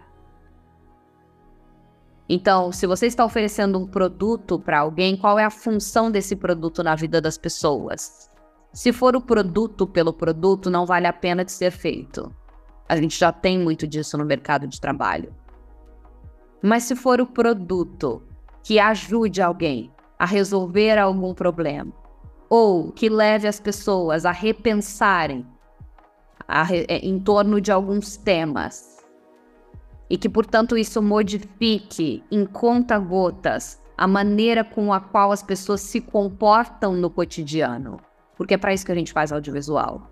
Então, 2.28 2.72
se 2.72 2.88
você 2.88 3.06
está 3.08 3.26
oferecendo 3.26 3.78
um 3.78 3.86
produto 3.86 4.58
para 4.58 4.80
alguém, 4.80 5.18
qual 5.18 5.38
é 5.38 5.44
a 5.44 5.50
função 5.50 6.10
desse 6.10 6.36
produto 6.36 6.82
na 6.82 6.96
vida 6.96 7.20
das 7.20 7.38
pessoas? 7.38 8.30
Se 8.72 8.92
for 8.92 9.16
o 9.16 9.22
produto 9.22 9.86
pelo 9.86 10.14
produto, 10.14 10.70
não 10.70 10.86
vale 10.86 11.06
a 11.06 11.14
pena 11.14 11.44
de 11.44 11.52
ser 11.52 11.70
feito. 11.70 12.34
A 12.88 12.96
gente 12.96 13.20
já 13.20 13.32
tem 13.32 13.60
muito 13.60 13.86
disso 13.86 14.18
no 14.18 14.26
mercado 14.26 14.68
de 14.68 14.80
trabalho. 14.80 15.36
Mas 16.62 16.84
se 16.84 16.96
for 16.96 17.20
o 17.20 17.28
produto 17.28 18.24
que 18.64 18.80
ajude 18.80 19.42
alguém 19.42 19.92
a 20.18 20.26
resolver 20.26 20.98
algum 20.98 21.34
problema, 21.34 21.92
ou 22.50 22.92
que 22.92 23.10
leve 23.10 23.48
as 23.48 23.60
pessoas 23.60 24.26
a 24.26 24.32
repensarem 24.32 25.46
a 26.48 26.66
é, 26.74 26.98
em 26.98 27.20
torno 27.20 27.60
de 27.60 27.72
alguns 27.72 28.18
temas, 28.18 29.04
e 30.10 30.18
que, 30.18 30.30
portanto, 30.30 30.78
isso 30.78 31.02
modifique 31.02 32.24
em 32.30 32.46
conta-gotas 32.46 33.82
a 33.98 34.08
maneira 34.08 34.64
com 34.64 34.94
a 34.94 35.00
qual 35.00 35.32
as 35.32 35.42
pessoas 35.42 35.82
se 35.82 36.02
comportam 36.02 36.94
no 36.94 37.10
cotidiano 37.10 38.00
porque 38.36 38.54
é 38.54 38.58
para 38.58 38.74
isso 38.74 38.86
que 38.86 38.92
a 38.92 38.96
gente 38.96 39.14
faz 39.14 39.32
audiovisual 39.32 40.10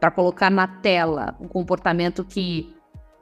para 0.00 0.10
colocar 0.10 0.50
na 0.50 0.66
tela 0.66 1.34
um 1.40 1.48
comportamento 1.48 2.24
que 2.24 2.74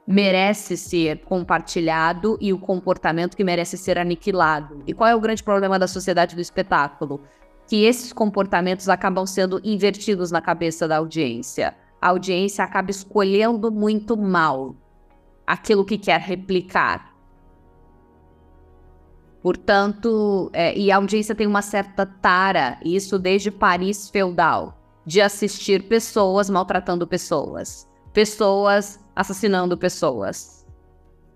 merece 0.07 0.77
ser 0.77 1.21
compartilhado 1.25 2.37
e 2.39 2.53
o 2.53 2.59
comportamento 2.59 3.35
que 3.35 3.43
merece 3.43 3.77
ser 3.77 3.97
aniquilado. 3.97 4.83
E 4.85 4.93
qual 4.93 5.09
é 5.09 5.15
o 5.15 5.19
grande 5.19 5.43
problema 5.43 5.79
da 5.79 5.87
sociedade 5.87 6.35
do 6.35 6.41
espetáculo? 6.41 7.21
Que 7.67 7.85
esses 7.85 8.13
comportamentos 8.13 8.87
acabam 8.87 9.25
sendo 9.25 9.59
invertidos 9.63 10.29
na 10.29 10.41
cabeça 10.41 10.87
da 10.87 10.97
audiência. 10.97 11.75
A 11.99 12.09
audiência 12.09 12.63
acaba 12.63 12.91
escolhendo 12.91 13.71
muito 13.71 14.15
mal 14.15 14.75
aquilo 15.47 15.83
que 15.83 15.97
quer 15.97 16.19
replicar. 16.19 17.15
Portanto, 19.41 20.49
é, 20.53 20.75
e 20.77 20.91
a 20.91 20.97
audiência 20.97 21.35
tem 21.35 21.45
uma 21.45 21.61
certa 21.61 22.05
tara, 22.05 22.79
isso 22.83 23.17
desde 23.17 23.51
Paris 23.51 24.09
feudal, 24.09 24.79
de 25.05 25.21
assistir 25.21 25.83
pessoas 25.83 26.49
maltratando 26.49 27.05
pessoas, 27.05 27.87
pessoas 28.11 28.99
assassinando 29.15 29.77
pessoas. 29.77 30.65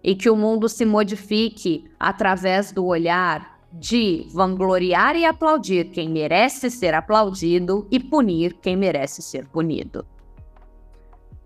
E 0.03 0.15
que 0.15 0.29
o 0.29 0.35
mundo 0.35 0.67
se 0.67 0.85
modifique 0.85 1.85
através 1.99 2.71
do 2.71 2.85
olhar 2.85 3.59
de 3.71 4.27
vangloriar 4.33 5.15
e 5.15 5.25
aplaudir 5.25 5.91
quem 5.91 6.09
merece 6.09 6.71
ser 6.71 6.93
aplaudido 6.93 7.87
e 7.91 7.99
punir 7.99 8.55
quem 8.61 8.75
merece 8.75 9.21
ser 9.21 9.47
punido. 9.47 10.05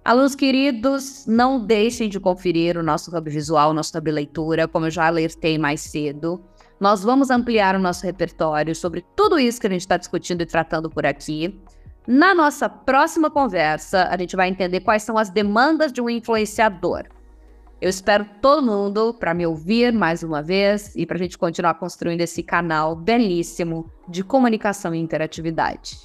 Alunos 0.05 0.36
queridos, 0.36 1.25
não 1.25 1.65
deixem 1.65 2.09
de 2.09 2.19
conferir 2.19 2.77
o 2.77 2.84
nosso 2.84 3.15
hub 3.15 3.29
visual, 3.29 3.73
nosso 3.73 3.97
hub 3.97 4.11
leitura, 4.11 4.67
como 4.67 4.88
eu 4.88 4.91
já 4.91 5.07
alertei 5.07 5.57
mais 5.57 5.79
cedo. 5.79 6.43
Nós 6.77 7.03
vamos 7.03 7.29
ampliar 7.29 7.75
o 7.75 7.79
nosso 7.79 8.05
repertório 8.05 8.75
sobre 8.75 9.05
tudo 9.15 9.39
isso 9.39 9.61
que 9.61 9.67
a 9.67 9.69
gente 9.69 9.81
está 9.81 9.95
discutindo 9.95 10.41
e 10.41 10.45
tratando 10.45 10.89
por 10.89 11.05
aqui. 11.05 11.57
Na 12.05 12.35
nossa 12.35 12.67
próxima 12.67 13.31
conversa, 13.31 14.09
a 14.09 14.17
gente 14.17 14.35
vai 14.35 14.49
entender 14.49 14.81
quais 14.81 15.03
são 15.03 15.17
as 15.17 15.29
demandas 15.29 15.91
de 15.91 16.01
um 16.01 16.09
influenciador. 16.09 17.03
Eu 17.79 17.89
espero 17.89 18.25
todo 18.41 18.65
mundo 18.65 19.13
para 19.13 19.33
me 19.33 19.45
ouvir 19.45 19.93
mais 19.93 20.21
uma 20.21 20.41
vez 20.41 20.93
e 20.95 21.05
para 21.05 21.15
a 21.15 21.19
gente 21.19 21.37
continuar 21.37 21.75
construindo 21.75 22.19
esse 22.19 22.43
canal 22.43 22.93
belíssimo 22.95 23.89
de 24.07 24.23
comunicação 24.23 24.93
e 24.93 24.99
interatividade. 24.99 25.97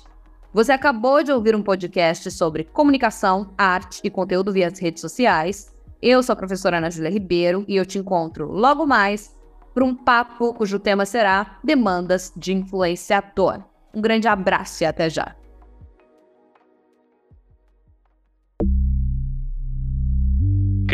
Você 0.52 0.72
acabou 0.72 1.22
de 1.22 1.32
ouvir 1.32 1.54
um 1.54 1.62
podcast 1.62 2.30
sobre 2.30 2.64
comunicação, 2.64 3.52
arte 3.58 4.00
e 4.02 4.10
conteúdo 4.10 4.52
via 4.52 4.72
redes 4.80 5.00
sociais. 5.00 5.72
Eu 6.00 6.22
sou 6.22 6.32
a 6.32 6.36
professora 6.36 6.78
Ana 6.78 6.90
Júlia 6.90 7.10
Ribeiro 7.10 7.64
e 7.66 7.76
eu 7.76 7.84
te 7.84 7.98
encontro 7.98 8.50
logo 8.50 8.86
mais 8.86 9.36
para 9.74 9.84
um 9.84 9.94
papo 9.94 10.54
cujo 10.54 10.78
tema 10.78 11.04
será 11.04 11.58
Demandas 11.62 12.32
de 12.36 12.52
Influenciador. 12.52 13.62
Um 13.92 14.00
grande 14.00 14.26
abraço 14.26 14.82
e 14.82 14.86
até 14.86 15.10
já! 15.10 15.37